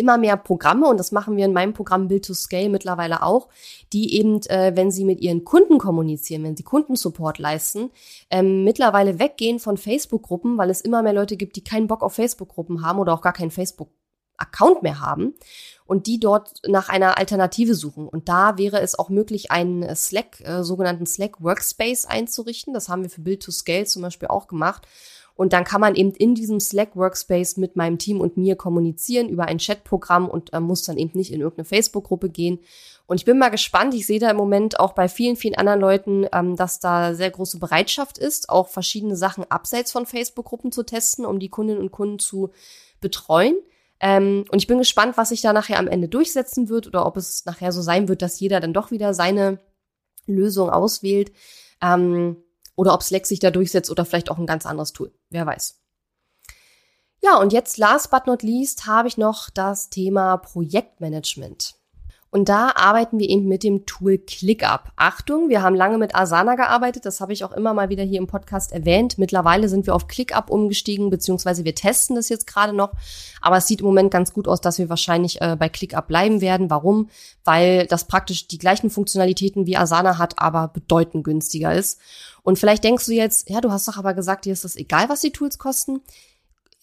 immer 0.00 0.18
mehr 0.18 0.36
Programme, 0.36 0.88
und 0.88 0.98
das 0.98 1.12
machen 1.12 1.36
wir 1.36 1.44
in 1.44 1.52
meinem 1.52 1.74
Programm 1.74 2.08
Build 2.08 2.24
to 2.24 2.34
Scale 2.34 2.68
mittlerweile 2.68 3.22
auch, 3.22 3.48
die 3.92 4.16
eben, 4.18 4.40
äh, 4.46 4.72
wenn 4.74 4.90
sie 4.90 5.04
mit 5.04 5.20
ihren 5.20 5.44
Kunden 5.44 5.78
kommunizieren, 5.78 6.42
wenn 6.42 6.56
sie 6.56 6.62
Kundensupport 6.64 7.38
leisten, 7.38 7.90
ähm, 8.30 8.64
mittlerweile 8.64 9.18
weggehen 9.18 9.58
von 9.58 9.76
Facebook-Gruppen, 9.76 10.58
weil 10.58 10.70
es 10.70 10.80
immer 10.80 11.02
mehr 11.02 11.12
Leute 11.12 11.36
gibt, 11.36 11.56
die 11.56 11.64
keinen 11.64 11.86
Bock 11.86 12.02
auf 12.02 12.14
Facebook-Gruppen 12.14 12.82
haben 12.82 12.98
oder 12.98 13.12
auch 13.12 13.22
gar 13.22 13.32
keinen 13.32 13.50
Facebook-Account 14.40 14.82
mehr 14.82 15.00
haben 15.00 15.34
und 15.86 16.06
die 16.06 16.20
dort 16.20 16.62
nach 16.66 16.88
einer 16.88 17.18
Alternative 17.18 17.74
suchen. 17.74 18.08
Und 18.08 18.28
da 18.28 18.58
wäre 18.58 18.80
es 18.80 18.98
auch 18.98 19.08
möglich, 19.08 19.50
einen 19.50 19.94
Slack, 19.94 20.40
äh, 20.40 20.62
sogenannten 20.62 21.06
Slack 21.06 21.42
Workspace 21.42 22.06
einzurichten. 22.06 22.74
Das 22.74 22.88
haben 22.88 23.02
wir 23.02 23.10
für 23.10 23.20
Build 23.20 23.42
to 23.42 23.50
Scale 23.50 23.84
zum 23.84 24.02
Beispiel 24.02 24.28
auch 24.28 24.46
gemacht 24.46 24.86
und 25.40 25.54
dann 25.54 25.64
kann 25.64 25.80
man 25.80 25.94
eben 25.94 26.12
in 26.12 26.34
diesem 26.34 26.60
Slack 26.60 26.96
Workspace 26.96 27.56
mit 27.56 27.74
meinem 27.74 27.96
Team 27.96 28.20
und 28.20 28.36
mir 28.36 28.56
kommunizieren 28.56 29.30
über 29.30 29.46
ein 29.46 29.56
Chatprogramm 29.56 30.28
und 30.28 30.52
äh, 30.52 30.60
muss 30.60 30.82
dann 30.82 30.98
eben 30.98 31.16
nicht 31.16 31.32
in 31.32 31.40
irgendeine 31.40 31.64
Facebook-Gruppe 31.64 32.28
gehen. 32.28 32.58
Und 33.06 33.16
ich 33.16 33.24
bin 33.24 33.38
mal 33.38 33.48
gespannt. 33.48 33.94
Ich 33.94 34.06
sehe 34.06 34.20
da 34.20 34.30
im 34.30 34.36
Moment 34.36 34.78
auch 34.78 34.92
bei 34.92 35.08
vielen, 35.08 35.36
vielen 35.36 35.54
anderen 35.54 35.80
Leuten, 35.80 36.26
ähm, 36.32 36.56
dass 36.56 36.78
da 36.78 37.14
sehr 37.14 37.30
große 37.30 37.58
Bereitschaft 37.58 38.18
ist, 38.18 38.50
auch 38.50 38.68
verschiedene 38.68 39.16
Sachen 39.16 39.50
abseits 39.50 39.92
von 39.92 40.04
Facebook-Gruppen 40.04 40.72
zu 40.72 40.82
testen, 40.82 41.24
um 41.24 41.40
die 41.40 41.48
Kundinnen 41.48 41.80
und 41.80 41.90
Kunden 41.90 42.18
zu 42.18 42.50
betreuen. 43.00 43.54
Ähm, 44.00 44.44
und 44.50 44.58
ich 44.58 44.66
bin 44.66 44.78
gespannt, 44.78 45.16
was 45.16 45.28
sich 45.28 45.42
da 45.42 45.52
nachher 45.52 45.78
am 45.78 45.88
Ende 45.88 46.08
durchsetzen 46.08 46.68
wird 46.68 46.86
oder 46.86 47.06
ob 47.06 47.16
es 47.16 47.44
nachher 47.44 47.70
so 47.72 47.82
sein 47.82 48.08
wird, 48.08 48.22
dass 48.22 48.40
jeder 48.40 48.60
dann 48.60 48.72
doch 48.72 48.90
wieder 48.90 49.14
seine 49.14 49.58
Lösung 50.26 50.70
auswählt. 50.70 51.32
Ähm, 51.82 52.42
oder 52.76 52.94
ob 52.94 53.02
Slack 53.02 53.26
sich 53.26 53.40
da 53.40 53.50
durchsetzt 53.50 53.90
oder 53.90 54.06
vielleicht 54.06 54.30
auch 54.30 54.38
ein 54.38 54.46
ganz 54.46 54.64
anderes 54.64 54.94
Tool. 54.94 55.12
Wer 55.28 55.44
weiß. 55.44 55.78
Ja, 57.22 57.38
und 57.38 57.52
jetzt 57.52 57.76
last 57.76 58.10
but 58.10 58.26
not 58.26 58.42
least 58.42 58.86
habe 58.86 59.06
ich 59.06 59.18
noch 59.18 59.50
das 59.50 59.90
Thema 59.90 60.38
Projektmanagement. 60.38 61.74
Und 62.32 62.48
da 62.48 62.70
arbeiten 62.76 63.18
wir 63.18 63.28
eben 63.28 63.48
mit 63.48 63.64
dem 63.64 63.86
Tool 63.86 64.16
ClickUp. 64.18 64.92
Achtung, 64.94 65.48
wir 65.48 65.62
haben 65.62 65.74
lange 65.74 65.98
mit 65.98 66.14
Asana 66.14 66.54
gearbeitet, 66.54 67.04
das 67.04 67.20
habe 67.20 67.32
ich 67.32 67.42
auch 67.42 67.50
immer 67.50 67.74
mal 67.74 67.88
wieder 67.88 68.04
hier 68.04 68.20
im 68.20 68.28
Podcast 68.28 68.70
erwähnt. 68.70 69.18
Mittlerweile 69.18 69.68
sind 69.68 69.86
wir 69.86 69.96
auf 69.96 70.06
ClickUp 70.06 70.48
umgestiegen, 70.48 71.10
beziehungsweise 71.10 71.64
wir 71.64 71.74
testen 71.74 72.14
das 72.14 72.28
jetzt 72.28 72.46
gerade 72.46 72.72
noch. 72.72 72.92
Aber 73.40 73.56
es 73.56 73.66
sieht 73.66 73.80
im 73.80 73.86
Moment 73.86 74.12
ganz 74.12 74.32
gut 74.32 74.46
aus, 74.46 74.60
dass 74.60 74.78
wir 74.78 74.88
wahrscheinlich 74.88 75.40
äh, 75.40 75.56
bei 75.58 75.68
ClickUp 75.68 76.06
bleiben 76.06 76.40
werden. 76.40 76.70
Warum? 76.70 77.10
Weil 77.42 77.86
das 77.88 78.06
praktisch 78.06 78.46
die 78.46 78.58
gleichen 78.58 78.90
Funktionalitäten 78.90 79.66
wie 79.66 79.76
Asana 79.76 80.18
hat, 80.18 80.38
aber 80.38 80.68
bedeutend 80.68 81.24
günstiger 81.24 81.74
ist. 81.74 81.98
Und 82.42 82.60
vielleicht 82.60 82.84
denkst 82.84 83.06
du 83.06 83.12
jetzt, 83.12 83.50
ja, 83.50 83.60
du 83.60 83.72
hast 83.72 83.88
doch 83.88 83.96
aber 83.96 84.14
gesagt, 84.14 84.44
dir 84.44 84.52
ist 84.52 84.64
das 84.64 84.76
egal, 84.76 85.08
was 85.08 85.20
die 85.20 85.32
Tools 85.32 85.58
kosten. 85.58 86.00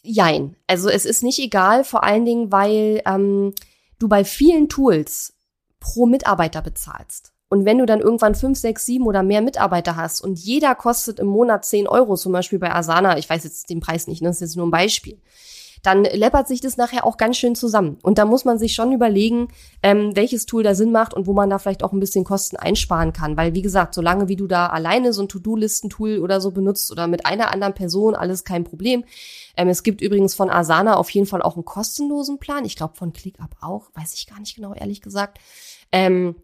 Jein. 0.04 0.58
Also 0.68 0.90
es 0.90 1.06
ist 1.06 1.24
nicht 1.24 1.40
egal, 1.40 1.86
vor 1.86 2.04
allen 2.04 2.26
Dingen, 2.26 2.52
weil 2.52 3.02
ähm, 3.06 3.54
du 3.98 4.10
bei 4.10 4.26
vielen 4.26 4.68
Tools 4.68 5.37
pro 5.88 6.06
Mitarbeiter 6.06 6.62
bezahlst. 6.62 7.32
Und 7.50 7.64
wenn 7.64 7.78
du 7.78 7.86
dann 7.86 8.02
irgendwann 8.02 8.36
fünf, 8.36 8.60
sechs, 8.60 8.86
sieben 8.86 9.06
oder 9.06 9.24
mehr 9.24 9.42
Mitarbeiter 9.42 9.96
hast 9.96 10.20
und 10.20 10.38
jeder 10.38 10.76
kostet 10.76 11.20
im 11.20 11.28
Monat 11.28 11.64
zehn 11.64 11.88
Euro, 11.88 12.18
zum 12.18 12.34
Beispiel 12.34 12.60
bei 12.60 12.74
Asana, 12.76 13.18
ich 13.18 13.30
weiß 13.30 13.46
jetzt 13.46 13.70
den 13.70 13.80
Preis 13.80 14.08
nicht, 14.08 14.22
ne, 14.22 14.28
das 14.28 14.38
ist 14.38 14.42
jetzt 14.42 14.56
nur 14.58 14.68
ein 14.68 14.72
Beispiel, 14.72 15.22
dann 15.84 16.04
läppert 16.04 16.50
sich 16.50 16.60
das 16.60 16.76
nachher 16.76 17.06
auch 17.06 17.16
ganz 17.16 17.38
schön 17.38 17.56
zusammen. 17.56 17.98
Und 18.02 18.18
da 18.18 18.26
muss 18.26 18.44
man 18.44 18.60
sich 18.60 18.74
schon 18.74 18.92
überlegen, 18.92 19.48
ähm, 19.82 20.14
welches 20.16 20.46
Tool 20.46 20.64
da 20.64 20.76
Sinn 20.76 20.92
macht 20.92 21.14
und 21.14 21.28
wo 21.28 21.34
man 21.34 21.50
da 21.50 21.60
vielleicht 21.60 21.84
auch 21.84 21.94
ein 21.94 22.02
bisschen 22.02 22.26
Kosten 22.26 22.58
einsparen 22.58 23.14
kann. 23.14 23.38
Weil, 23.38 23.54
wie 23.54 23.62
gesagt, 23.62 23.94
solange 23.94 24.28
wie 24.28 24.36
du 24.36 24.48
da 24.48 24.68
alleine 24.68 25.14
so 25.14 25.22
ein 25.22 25.30
To-Do-Listen-Tool 25.30 26.20
oder 26.20 26.42
so 26.42 26.52
benutzt 26.52 26.92
oder 26.92 27.08
mit 27.08 27.26
einer 27.26 27.54
anderen 27.54 27.74
Person, 27.74 28.16
alles 28.16 28.44
kein 28.44 28.66
Problem. 28.66 29.06
Ähm, 29.56 29.70
es 29.70 29.84
gibt 29.84 30.02
übrigens 30.02 30.36
von 30.36 30.50
Asana 30.50 30.98
auf 30.98 31.10
jeden 31.12 31.28
Fall 31.28 31.42
auch 31.42 31.56
einen 31.56 31.66
kostenlosen 31.66 32.40
Plan. 32.40 32.66
Ich 32.66 32.76
glaube 32.76 32.96
von 32.96 33.14
ClickUp 33.14 33.56
auch, 33.62 33.90
weiß 33.94 34.14
ich 34.16 34.28
gar 34.28 34.40
nicht 34.40 34.56
genau, 34.56 34.74
ehrlich 34.74 35.02
gesagt. 35.02 35.40
Ähm, 35.92 36.36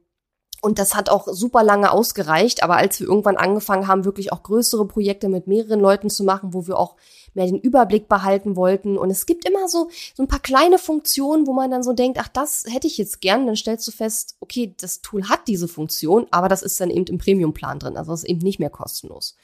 und 0.63 0.79
das 0.79 0.95
hat 0.95 1.09
auch 1.09 1.27
super 1.27 1.61
lange 1.61 1.91
ausgereicht. 1.91 2.63
Aber 2.63 2.77
als 2.77 2.97
wir 3.01 3.07
irgendwann 3.07 3.35
angefangen 3.35 3.87
haben, 3.89 4.05
wirklich 4.05 4.31
auch 4.31 4.43
größere 4.43 4.87
Projekte 4.87 5.27
mit 5.27 5.45
mehreren 5.45 5.81
Leuten 5.81 6.09
zu 6.09 6.23
machen, 6.23 6.53
wo 6.53 6.67
wir 6.67 6.79
auch 6.79 6.95
mehr 7.33 7.47
den 7.47 7.59
Überblick 7.59 8.07
behalten 8.07 8.55
wollten. 8.55 8.97
Und 8.97 9.09
es 9.09 9.25
gibt 9.25 9.45
immer 9.45 9.67
so, 9.67 9.89
so 10.15 10.23
ein 10.23 10.29
paar 10.29 10.39
kleine 10.39 10.77
Funktionen, 10.77 11.47
wo 11.47 11.53
man 11.53 11.69
dann 11.69 11.83
so 11.83 11.91
denkt, 11.91 12.17
ach, 12.17 12.29
das 12.29 12.63
hätte 12.69 12.87
ich 12.87 12.97
jetzt 12.97 13.19
gern. 13.19 13.45
Dann 13.45 13.57
stellst 13.57 13.85
du 13.85 13.91
fest, 13.91 14.37
okay, 14.39 14.73
das 14.79 15.01
Tool 15.01 15.27
hat 15.27 15.49
diese 15.49 15.67
Funktion, 15.67 16.27
aber 16.31 16.47
das 16.47 16.61
ist 16.63 16.79
dann 16.79 16.89
eben 16.89 17.07
im 17.07 17.17
Premium-Plan 17.17 17.79
drin. 17.79 17.97
Also 17.97 18.11
das 18.11 18.23
ist 18.23 18.29
eben 18.29 18.39
nicht 18.39 18.59
mehr 18.59 18.69
kostenlos. 18.69 19.35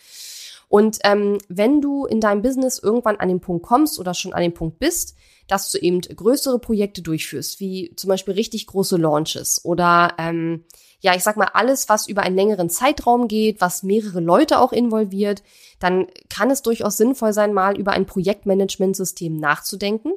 Und 0.70 1.00
ähm, 1.04 1.40
wenn 1.50 1.82
du 1.82 2.06
in 2.06 2.22
deinem 2.22 2.44
Business 2.44 2.80
irgendwann 2.80 3.18
an 3.18 3.28
den 3.28 3.42
Punkt 3.42 3.66
kommst 3.66 4.00
oder 4.00 4.14
schon 4.14 4.34
an 4.34 4.42
den 4.42 4.54
Punkt 4.54 4.80
bist, 4.80 5.16
dass 5.48 5.72
du 5.72 5.80
eben 5.80 6.00
größere 6.00 6.60
Projekte 6.60 7.02
durchführst, 7.02 7.60
wie 7.60 7.94
zum 7.96 8.08
Beispiel 8.08 8.36
richtig 8.36 8.68
große 8.68 8.98
Launches 8.98 9.66
oder 9.66 10.14
ähm, 10.20 10.64
ja, 11.02 11.16
ich 11.16 11.24
sag 11.24 11.38
mal, 11.38 11.50
alles, 11.54 11.90
was 11.90 12.08
über 12.08 12.24
einen 12.24 12.36
längeren 12.36 12.70
Zeitraum 12.70 13.28
geht, 13.28 13.62
was 13.62 13.84
mehrere 13.84 14.20
Leute 14.20 14.60
auch 14.60 14.74
involviert, 14.74 15.44
dann 15.80 16.08
kann 16.30 16.52
es 16.52 16.62
durchaus 16.62 16.98
sinnvoll 16.98 17.34
sein, 17.34 17.54
mal 17.54 17.78
über 17.78 17.94
ein 17.94 18.06
Projektmanagementsystem 18.06 19.38
nachzudenken, 19.38 20.12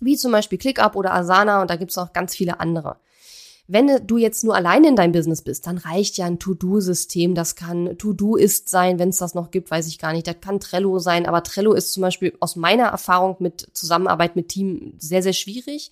wie 0.00 0.16
zum 0.16 0.32
Beispiel 0.32 0.58
ClickUp 0.58 0.94
oder 0.94 1.12
Asana 1.12 1.60
und 1.60 1.70
da 1.70 1.76
gibt's 1.76 1.98
auch 1.98 2.12
ganz 2.12 2.34
viele 2.34 2.60
andere. 2.60 2.98
Wenn 3.68 4.06
du 4.06 4.16
jetzt 4.16 4.44
nur 4.44 4.54
alleine 4.54 4.88
in 4.88 4.96
deinem 4.96 5.12
Business 5.12 5.42
bist, 5.42 5.66
dann 5.66 5.78
reicht 5.78 6.16
ja 6.18 6.26
ein 6.26 6.38
To-Do-System. 6.38 7.34
Das 7.34 7.56
kann 7.56 7.98
To-Do-Ist 7.98 8.68
sein, 8.68 8.98
wenn 8.98 9.08
es 9.08 9.18
das 9.18 9.34
noch 9.34 9.50
gibt, 9.50 9.70
weiß 9.70 9.88
ich 9.88 9.98
gar 9.98 10.12
nicht. 10.12 10.26
Das 10.26 10.40
kann 10.40 10.60
Trello 10.60 10.98
sein, 11.00 11.26
aber 11.26 11.42
Trello 11.42 11.72
ist 11.72 11.92
zum 11.92 12.02
Beispiel 12.02 12.36
aus 12.38 12.54
meiner 12.54 12.84
Erfahrung 12.84 13.36
mit 13.40 13.68
Zusammenarbeit 13.72 14.36
mit 14.36 14.48
Team 14.48 14.94
sehr, 14.98 15.22
sehr 15.22 15.32
schwierig. 15.32 15.90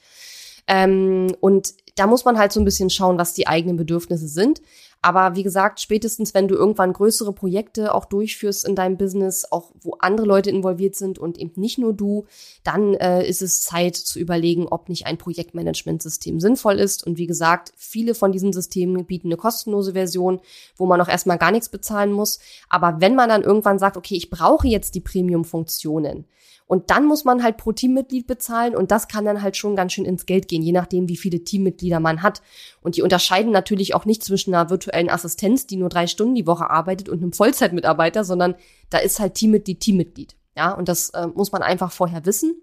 Ähm, 0.67 1.35
und 1.41 1.75
da 1.97 2.07
muss 2.07 2.25
man 2.25 2.39
halt 2.39 2.53
so 2.53 2.61
ein 2.61 2.65
bisschen 2.65 2.91
schauen, 2.91 3.19
was 3.19 3.35
die 3.35 3.47
eigenen 3.47 3.77
Bedürfnisse 3.77 4.29
sind. 4.29 4.63
Aber 5.05 5.37
wie 5.37 5.43
gesagt, 5.43 5.81
spätestens 5.83 6.33
wenn 6.33 6.49
du 6.49 6.55
irgendwann 6.55 6.95
größere 6.95 7.35
Projekte 7.35 7.95
auch 7.95 8.07
durchführst 8.07 8.67
in 8.67 8.75
deinem 8.75 8.97
Business, 8.97 9.45
auch 9.53 9.71
wo 9.83 9.99
andere 9.99 10.27
Leute 10.27 10.49
involviert 10.49 10.97
sind 10.97 11.19
und 11.19 11.37
eben 11.37 11.61
nicht 11.61 11.77
nur 11.77 11.93
du, 11.93 12.25
dann 12.63 12.95
äh, 12.95 13.23
ist 13.29 13.43
es 13.43 13.61
Zeit 13.61 13.97
zu 13.97 14.19
überlegen, 14.19 14.67
ob 14.67 14.89
nicht 14.89 15.05
ein 15.05 15.19
Projektmanagementsystem 15.19 16.41
sinnvoll 16.41 16.79
ist. 16.79 17.07
Und 17.07 17.19
wie 17.19 17.27
gesagt, 17.27 17.75
viele 17.77 18.15
von 18.15 18.33
diesen 18.33 18.55
Systemen 18.55 19.05
bieten 19.05 19.29
eine 19.29 19.37
kostenlose 19.37 19.93
Version, 19.93 20.41
wo 20.75 20.87
man 20.87 21.03
auch 21.03 21.09
erstmal 21.09 21.37
gar 21.37 21.51
nichts 21.51 21.69
bezahlen 21.69 22.11
muss. 22.11 22.39
Aber 22.71 23.03
wenn 23.03 23.15
man 23.15 23.29
dann 23.29 23.43
irgendwann 23.43 23.79
sagt, 23.79 23.99
okay, 23.99 24.15
ich 24.15 24.31
brauche 24.31 24.69
jetzt 24.69 24.95
die 24.95 25.03
Premium-Funktionen, 25.03 26.25
und 26.67 26.91
dann 26.91 27.07
muss 27.07 27.25
man 27.25 27.43
halt 27.43 27.59
pro 27.59 27.73
Teammitglied 27.73 28.27
bezahlen 28.27 28.75
und 28.75 28.91
das 28.91 29.09
kann 29.09 29.25
dann 29.25 29.43
halt 29.43 29.57
schon 29.57 29.77
ganz 29.77 29.93
schön 29.93 30.07
ins 30.07 30.25
Geld 30.25 30.49
gehen, 30.49 30.63
je 30.63 30.73
nachdem, 30.73 31.09
wie 31.09 31.17
viele 31.17 31.45
Teammitglieder 31.45 32.01
man 32.01 32.23
hat. 32.23 32.41
Und 32.81 32.97
die 32.97 33.03
unterscheiden 33.03 33.53
natürlich 33.53 33.95
auch 33.95 34.07
nicht 34.07 34.25
zwischen 34.25 34.55
einer 34.55 34.71
virtuellen 34.71 35.11
Assistenz, 35.11 35.67
die 35.67 35.77
nur 35.77 35.91
drei 35.91 36.07
Stunden 36.07 36.35
die 36.35 36.47
Woche 36.47 36.71
arbeitet 36.71 37.09
und 37.09 37.19
einem 37.19 37.33
Vollzeitmitarbeiter, 37.33 38.25
sondern 38.25 38.55
da 38.89 38.99
ist 38.99 39.21
halt 39.21 39.35
Teammitglied 39.35 39.81
Teammitglied. 39.81 40.37
Ja, 40.57 40.73
und 40.73 40.89
das 40.89 41.11
äh, 41.11 41.27
muss 41.27 41.53
man 41.53 41.63
einfach 41.63 41.93
vorher 41.93 42.25
wissen. 42.25 42.55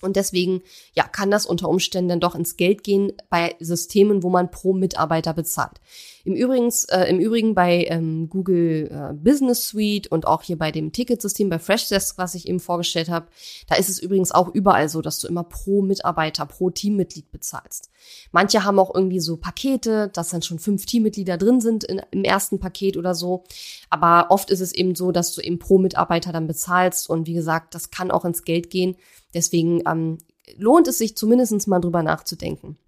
Und 0.00 0.16
deswegen, 0.16 0.62
ja, 0.94 1.04
kann 1.04 1.30
das 1.30 1.46
unter 1.46 1.68
Umständen 1.68 2.10
dann 2.10 2.20
doch 2.20 2.34
ins 2.34 2.56
Geld 2.56 2.84
gehen 2.84 3.12
bei 3.30 3.56
Systemen, 3.58 4.22
wo 4.22 4.28
man 4.28 4.50
pro 4.50 4.74
Mitarbeiter 4.74 5.32
bezahlt. 5.32 5.80
Im, 6.24 6.34
Übrigens, 6.34 6.84
äh, 6.84 7.04
im 7.04 7.20
Übrigen 7.20 7.54
bei 7.54 7.84
ähm, 7.84 8.30
Google 8.30 8.88
äh, 8.90 9.12
Business 9.12 9.68
Suite 9.68 10.10
und 10.10 10.26
auch 10.26 10.42
hier 10.42 10.56
bei 10.56 10.72
dem 10.72 10.90
Ticketsystem 10.90 11.50
bei 11.50 11.58
Freshdesk, 11.58 12.16
was 12.16 12.34
ich 12.34 12.48
eben 12.48 12.60
vorgestellt 12.60 13.10
habe, 13.10 13.26
da 13.68 13.74
ist 13.74 13.90
es 13.90 13.98
übrigens 13.98 14.32
auch 14.32 14.48
überall 14.54 14.88
so, 14.88 15.02
dass 15.02 15.18
du 15.18 15.28
immer 15.28 15.44
pro 15.44 15.82
Mitarbeiter, 15.82 16.46
pro 16.46 16.70
Teammitglied 16.70 17.30
bezahlst. 17.30 17.90
Manche 18.32 18.64
haben 18.64 18.78
auch 18.78 18.94
irgendwie 18.94 19.20
so 19.20 19.36
Pakete, 19.36 20.08
dass 20.14 20.30
dann 20.30 20.40
schon 20.40 20.58
fünf 20.58 20.86
Teammitglieder 20.86 21.36
drin 21.36 21.60
sind 21.60 21.84
in, 21.84 22.00
im 22.10 22.24
ersten 22.24 22.58
Paket 22.58 22.96
oder 22.96 23.14
so. 23.14 23.44
Aber 23.90 24.30
oft 24.30 24.50
ist 24.50 24.60
es 24.60 24.72
eben 24.72 24.94
so, 24.94 25.12
dass 25.12 25.34
du 25.34 25.42
eben 25.42 25.58
pro 25.58 25.76
Mitarbeiter 25.76 26.32
dann 26.32 26.46
bezahlst. 26.46 27.10
Und 27.10 27.26
wie 27.26 27.34
gesagt, 27.34 27.74
das 27.74 27.90
kann 27.90 28.10
auch 28.10 28.24
ins 28.24 28.44
Geld 28.44 28.70
gehen. 28.70 28.96
Deswegen 29.34 29.82
ähm, 29.86 30.18
lohnt 30.56 30.88
es 30.88 30.96
sich 30.96 31.16
zumindest 31.16 31.68
mal 31.68 31.80
drüber 31.80 32.02
nachzudenken, 32.02 32.78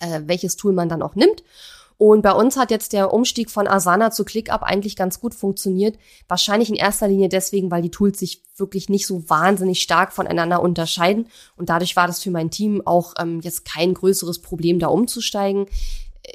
äh, 0.00 0.20
welches 0.26 0.56
Tool 0.56 0.74
man 0.74 0.90
dann 0.90 1.02
auch 1.02 1.14
nimmt. 1.14 1.42
Und 1.98 2.22
bei 2.22 2.32
uns 2.32 2.56
hat 2.56 2.70
jetzt 2.70 2.92
der 2.92 3.12
Umstieg 3.12 3.50
von 3.50 3.66
Asana 3.66 4.12
zu 4.12 4.24
ClickUp 4.24 4.62
eigentlich 4.62 4.94
ganz 4.94 5.20
gut 5.20 5.34
funktioniert. 5.34 5.98
Wahrscheinlich 6.28 6.68
in 6.70 6.76
erster 6.76 7.08
Linie 7.08 7.28
deswegen, 7.28 7.72
weil 7.72 7.82
die 7.82 7.90
Tools 7.90 8.20
sich 8.20 8.44
wirklich 8.56 8.88
nicht 8.88 9.04
so 9.04 9.28
wahnsinnig 9.28 9.82
stark 9.82 10.12
voneinander 10.12 10.62
unterscheiden. 10.62 11.26
Und 11.56 11.70
dadurch 11.70 11.96
war 11.96 12.06
das 12.06 12.22
für 12.22 12.30
mein 12.30 12.50
Team 12.50 12.82
auch 12.86 13.14
ähm, 13.18 13.40
jetzt 13.42 13.64
kein 13.64 13.94
größeres 13.94 14.40
Problem, 14.40 14.78
da 14.78 14.86
umzusteigen. 14.86 15.66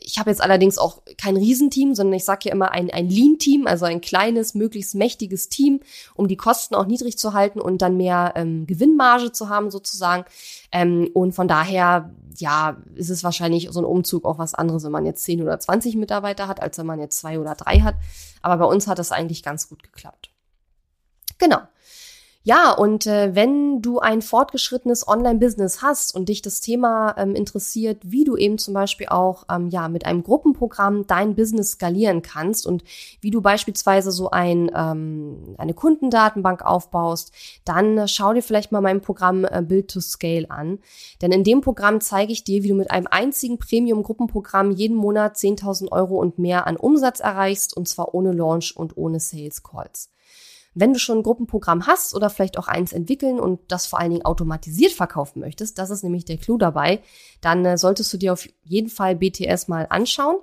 Ich 0.02 0.18
habe 0.18 0.30
jetzt 0.30 0.42
allerdings 0.42 0.78
auch 0.78 1.02
kein 1.18 1.38
Riesenteam, 1.38 1.94
sondern 1.94 2.14
ich 2.14 2.26
sage 2.26 2.50
ja 2.50 2.52
immer 2.52 2.72
ein, 2.72 2.90
ein 2.90 3.10
Lean-Team, 3.10 3.68
also 3.68 3.86
ein 3.86 4.02
kleines, 4.02 4.56
möglichst 4.56 4.96
mächtiges 4.96 5.50
Team, 5.50 5.82
um 6.16 6.28
die 6.28 6.38
Kosten 6.38 6.76
auch 6.76 6.86
niedrig 6.86 7.18
zu 7.18 7.34
halten 7.34 7.62
und 7.62 7.82
dann 7.82 7.98
mehr 7.98 8.34
ähm, 8.36 8.66
Gewinnmarge 8.66 9.32
zu 9.32 9.50
haben 9.50 9.72
sozusagen. 9.72 10.26
Ähm, 10.72 11.10
und 11.14 11.34
von 11.34 11.48
daher, 11.48 12.12
ja, 12.38 12.78
ist 12.96 13.10
es 13.10 13.24
wahrscheinlich 13.24 13.70
so 13.72 13.82
ein 13.82 13.86
Umzug 13.86 14.26
auch 14.26 14.40
was 14.40 14.54
anderes, 14.54 14.84
wenn 14.84 14.92
man 14.92 15.06
jetzt 15.06 15.24
10 15.24 15.42
oder 15.42 15.60
20 15.60 15.96
Mitarbeiter 15.96 16.48
hat, 16.48 16.62
als 16.62 16.78
wenn 16.78 16.86
man 16.88 17.00
jetzt 17.00 17.20
zwei 17.20 17.40
oder 17.40 17.56
drei 17.56 17.82
hat. 17.82 17.96
Aber 18.42 18.66
bei 18.66 18.74
uns 18.74 18.88
hat 18.88 19.00
das 19.00 19.12
eigentlich 19.12 19.44
ganz 19.44 19.70
gut 19.70 19.84
geklappt. 19.84 20.32
Genau. 21.38 21.60
Ja, 22.46 22.74
und 22.74 23.08
äh, 23.08 23.36
wenn 23.36 23.82
du 23.82 24.00
ein 24.00 24.22
fortgeschrittenes 24.22 25.08
Online-Business 25.08 25.82
hast 25.82 26.14
und 26.14 26.28
dich 26.28 26.42
das 26.42 26.60
Thema 26.60 27.16
ähm, 27.18 27.36
interessiert, 27.36 28.02
wie 28.04 28.26
du 28.26 28.36
eben 28.36 28.58
zum 28.58 28.74
Beispiel 28.74 29.08
auch 29.08 29.46
ähm, 29.50 29.70
ja 29.70 29.88
mit 29.88 30.06
einem 30.06 30.24
Gruppenprogramm 30.24 31.08
dein 31.08 31.36
Business 31.36 31.72
skalieren 31.72 32.22
kannst 32.22 32.68
und 32.68 32.84
wie 33.22 33.32
du 33.32 33.40
beispielsweise 33.40 34.12
so 34.12 34.30
ein 34.32 34.70
ähm, 34.76 35.56
eine 35.58 35.74
Kundendatenbank 35.74 36.66
aufbaust, 36.66 37.32
dann 37.64 37.98
äh, 37.98 38.08
schau 38.10 38.34
dir 38.34 38.44
vielleicht 38.44 38.74
mal 38.74 38.82
mein 38.82 39.00
Programm 39.00 39.46
äh, 39.46 39.62
Build 39.66 39.90
to 39.90 40.02
Scale 40.02 40.52
an. 40.52 40.80
Denn 41.22 41.32
in 41.32 41.46
dem 41.46 41.62
Programm 41.62 42.02
zeige 42.02 42.34
ich 42.34 42.44
dir, 42.44 42.62
wie 42.64 42.68
du 42.70 42.76
mit 42.76 42.92
einem 42.92 43.08
einzigen 43.10 43.58
Premium-Gruppenprogramm 43.58 44.72
jeden 44.72 44.98
Monat 44.98 45.38
10.000 45.38 45.94
Euro 45.94 46.18
und 46.18 46.40
mehr 46.40 46.68
an 46.68 46.76
Umsatz 46.76 47.22
erreichst 47.22 47.78
und 47.78 47.88
zwar 47.88 48.14
ohne 48.14 48.34
Launch 48.34 48.76
und 48.76 48.98
ohne 48.98 49.22
Sales 49.22 49.64
Calls. 49.64 50.10
Wenn 50.76 50.94
du 50.94 51.00
schon 51.00 51.20
ein 51.20 51.24
Gruppenprogramm 51.24 51.88
hast 51.88 52.16
oder 52.16 52.30
vielleicht 52.30 52.58
auch 52.58 52.68
eins 52.68 52.94
entwickeln 52.94 53.40
und 53.40 53.60
das 53.68 53.86
vor 53.86 54.00
allen 54.00 54.12
Dingen 54.12 54.26
automatisiert 54.26 54.92
verkaufen 54.92 55.40
möchtest, 55.40 55.78
das 55.78 55.90
ist 55.90 56.04
nämlich 56.04 56.26
der 56.26 56.38
Clou 56.38 56.58
dabei, 56.58 57.02
dann 57.42 57.66
äh, 57.66 57.78
solltest 57.78 58.12
du 58.14 58.18
dir 58.18 58.34
auf 58.34 58.48
jeden 58.64 58.90
Fall 58.90 59.16
BTS 59.16 59.68
mal 59.68 59.88
anschauen. 59.90 60.38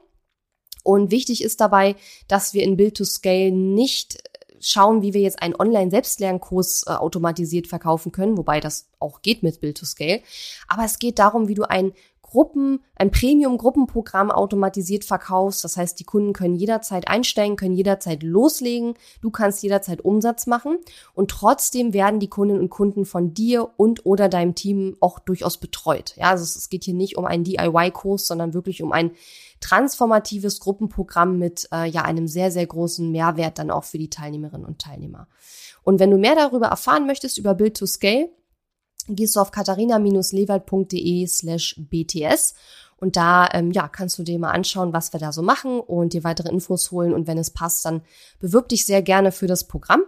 Und 0.82 1.10
wichtig 1.10 1.42
ist 1.42 1.60
dabei, 1.60 1.96
dass 2.26 2.54
wir 2.54 2.62
in 2.62 2.76
Build 2.76 2.96
to 2.96 3.04
Scale 3.04 3.52
nicht 3.52 4.16
äh, 4.16 4.54
schauen, 4.60 5.02
wie 5.02 5.14
wir 5.14 5.20
jetzt 5.20 5.42
einen 5.42 5.56
Online-Selbstlernkurs 5.56 6.84
äh, 6.86 6.90
automatisiert 6.90 7.66
verkaufen 7.66 8.12
können, 8.12 8.36
wobei 8.36 8.60
das 8.60 8.88
auch 8.98 9.22
geht 9.22 9.42
mit 9.42 9.60
Build 9.60 9.78
to 9.78 9.86
Scale. 9.86 10.20
Aber 10.68 10.84
es 10.84 10.98
geht 10.98 11.18
darum, 11.18 11.48
wie 11.48 11.54
du 11.54 11.68
ein 11.68 11.92
Gruppen, 12.30 12.78
ein 12.94 13.10
Premium-Gruppenprogramm 13.10 14.30
automatisiert 14.30 15.04
verkaufst. 15.04 15.64
Das 15.64 15.76
heißt, 15.76 15.98
die 15.98 16.04
Kunden 16.04 16.32
können 16.32 16.54
jederzeit 16.54 17.08
einsteigen, 17.08 17.56
können 17.56 17.74
jederzeit 17.74 18.22
loslegen. 18.22 18.94
Du 19.20 19.30
kannst 19.30 19.64
jederzeit 19.64 20.00
Umsatz 20.04 20.46
machen. 20.46 20.78
Und 21.12 21.32
trotzdem 21.32 21.92
werden 21.92 22.20
die 22.20 22.28
Kundinnen 22.28 22.62
und 22.62 22.70
Kunden 22.70 23.04
von 23.04 23.34
dir 23.34 23.70
und 23.76 24.06
oder 24.06 24.28
deinem 24.28 24.54
Team 24.54 24.96
auch 25.00 25.18
durchaus 25.18 25.56
betreut. 25.56 26.14
Ja, 26.16 26.30
also 26.30 26.44
es 26.44 26.68
geht 26.68 26.84
hier 26.84 26.94
nicht 26.94 27.18
um 27.18 27.24
einen 27.24 27.42
DIY-Kurs, 27.42 28.28
sondern 28.28 28.54
wirklich 28.54 28.80
um 28.80 28.92
ein 28.92 29.10
transformatives 29.58 30.60
Gruppenprogramm 30.60 31.36
mit 31.36 31.68
äh, 31.72 31.88
ja 31.88 32.02
einem 32.02 32.28
sehr, 32.28 32.52
sehr 32.52 32.66
großen 32.66 33.10
Mehrwert 33.10 33.58
dann 33.58 33.72
auch 33.72 33.84
für 33.84 33.98
die 33.98 34.08
Teilnehmerinnen 34.08 34.66
und 34.66 34.80
Teilnehmer. 34.80 35.26
Und 35.82 35.98
wenn 35.98 36.12
du 36.12 36.16
mehr 36.16 36.36
darüber 36.36 36.68
erfahren 36.68 37.08
möchtest, 37.08 37.38
über 37.38 37.54
Build 37.54 37.76
to 37.76 37.86
Scale, 37.86 38.30
gehst 39.08 39.36
du 39.36 39.40
auf 39.40 39.50
katharina-lewald.de 39.50 41.26
slash 41.26 41.76
bts 41.78 42.54
und 43.00 43.16
da 43.16 43.48
ähm, 43.52 43.72
ja, 43.72 43.88
kannst 43.88 44.18
du 44.18 44.22
dir 44.22 44.38
mal 44.38 44.50
anschauen, 44.50 44.92
was 44.92 45.12
wir 45.12 45.20
da 45.20 45.32
so 45.32 45.42
machen 45.42 45.80
und 45.80 46.12
dir 46.12 46.22
weitere 46.22 46.50
Infos 46.50 46.90
holen. 46.90 47.14
Und 47.14 47.26
wenn 47.26 47.38
es 47.38 47.50
passt, 47.50 47.84
dann 47.86 48.02
bewirb 48.40 48.68
dich 48.68 48.84
sehr 48.84 49.02
gerne 49.02 49.32
für 49.32 49.46
das 49.46 49.66
Programm. 49.66 50.02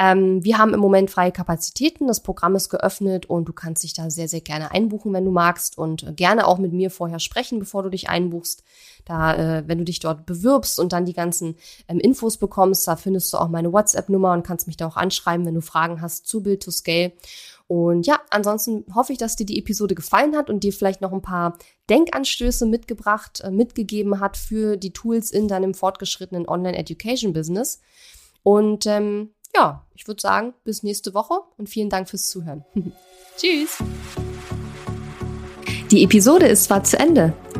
Ähm, 0.00 0.44
wir 0.44 0.58
haben 0.58 0.74
im 0.74 0.80
Moment 0.80 1.10
freie 1.10 1.32
Kapazitäten. 1.32 2.06
Das 2.06 2.22
Programm 2.22 2.54
ist 2.54 2.68
geöffnet 2.68 3.26
und 3.26 3.46
du 3.46 3.52
kannst 3.54 3.82
dich 3.82 3.94
da 3.94 4.10
sehr, 4.10 4.28
sehr 4.28 4.42
gerne 4.42 4.70
einbuchen, 4.70 5.12
wenn 5.14 5.24
du 5.24 5.30
magst. 5.30 5.78
Und 5.78 6.16
gerne 6.16 6.46
auch 6.46 6.58
mit 6.58 6.72
mir 6.74 6.90
vorher 6.90 7.18
sprechen, 7.18 7.58
bevor 7.58 7.82
du 7.82 7.88
dich 7.88 8.10
einbuchst. 8.10 8.62
Da, 9.06 9.34
äh, 9.34 9.64
wenn 9.66 9.78
du 9.78 9.84
dich 9.84 9.98
dort 9.98 10.26
bewirbst 10.26 10.78
und 10.78 10.92
dann 10.92 11.06
die 11.06 11.14
ganzen 11.14 11.56
ähm, 11.88 11.98
Infos 11.98 12.36
bekommst, 12.36 12.86
da 12.86 12.96
findest 12.96 13.32
du 13.32 13.38
auch 13.38 13.48
meine 13.48 13.72
WhatsApp-Nummer 13.72 14.34
und 14.34 14.46
kannst 14.46 14.66
mich 14.66 14.76
da 14.76 14.86
auch 14.86 14.96
anschreiben, 14.96 15.46
wenn 15.46 15.54
du 15.54 15.62
Fragen 15.62 16.02
hast 16.02 16.26
zu 16.26 16.42
Build 16.42 16.62
to 16.62 16.70
Scale. 16.70 17.12
Und 17.68 18.06
ja, 18.06 18.18
ansonsten 18.30 18.86
hoffe 18.94 19.12
ich, 19.12 19.18
dass 19.18 19.36
dir 19.36 19.44
die 19.44 19.58
Episode 19.58 19.94
gefallen 19.94 20.34
hat 20.34 20.48
und 20.48 20.64
dir 20.64 20.72
vielleicht 20.72 21.02
noch 21.02 21.12
ein 21.12 21.20
paar 21.20 21.58
Denkanstöße 21.90 22.64
mitgebracht, 22.64 23.42
äh, 23.44 23.50
mitgegeben 23.50 24.20
hat 24.20 24.38
für 24.38 24.78
die 24.78 24.94
Tools 24.94 25.30
in 25.30 25.48
deinem 25.48 25.74
fortgeschrittenen 25.74 26.48
Online-Education-Business. 26.48 27.82
Und 28.42 28.86
ähm, 28.86 29.34
ja, 29.54 29.86
ich 29.94 30.06
würde 30.08 30.20
sagen, 30.20 30.54
bis 30.64 30.82
nächste 30.82 31.12
Woche 31.12 31.34
und 31.58 31.68
vielen 31.68 31.90
Dank 31.90 32.08
fürs 32.08 32.28
Zuhören. 32.30 32.64
Tschüss. 33.36 33.78
Die 35.90 36.04
Episode 36.04 36.46
ist 36.46 36.64
zwar 36.64 36.84
zu 36.84 36.98
Ende, 36.98 37.34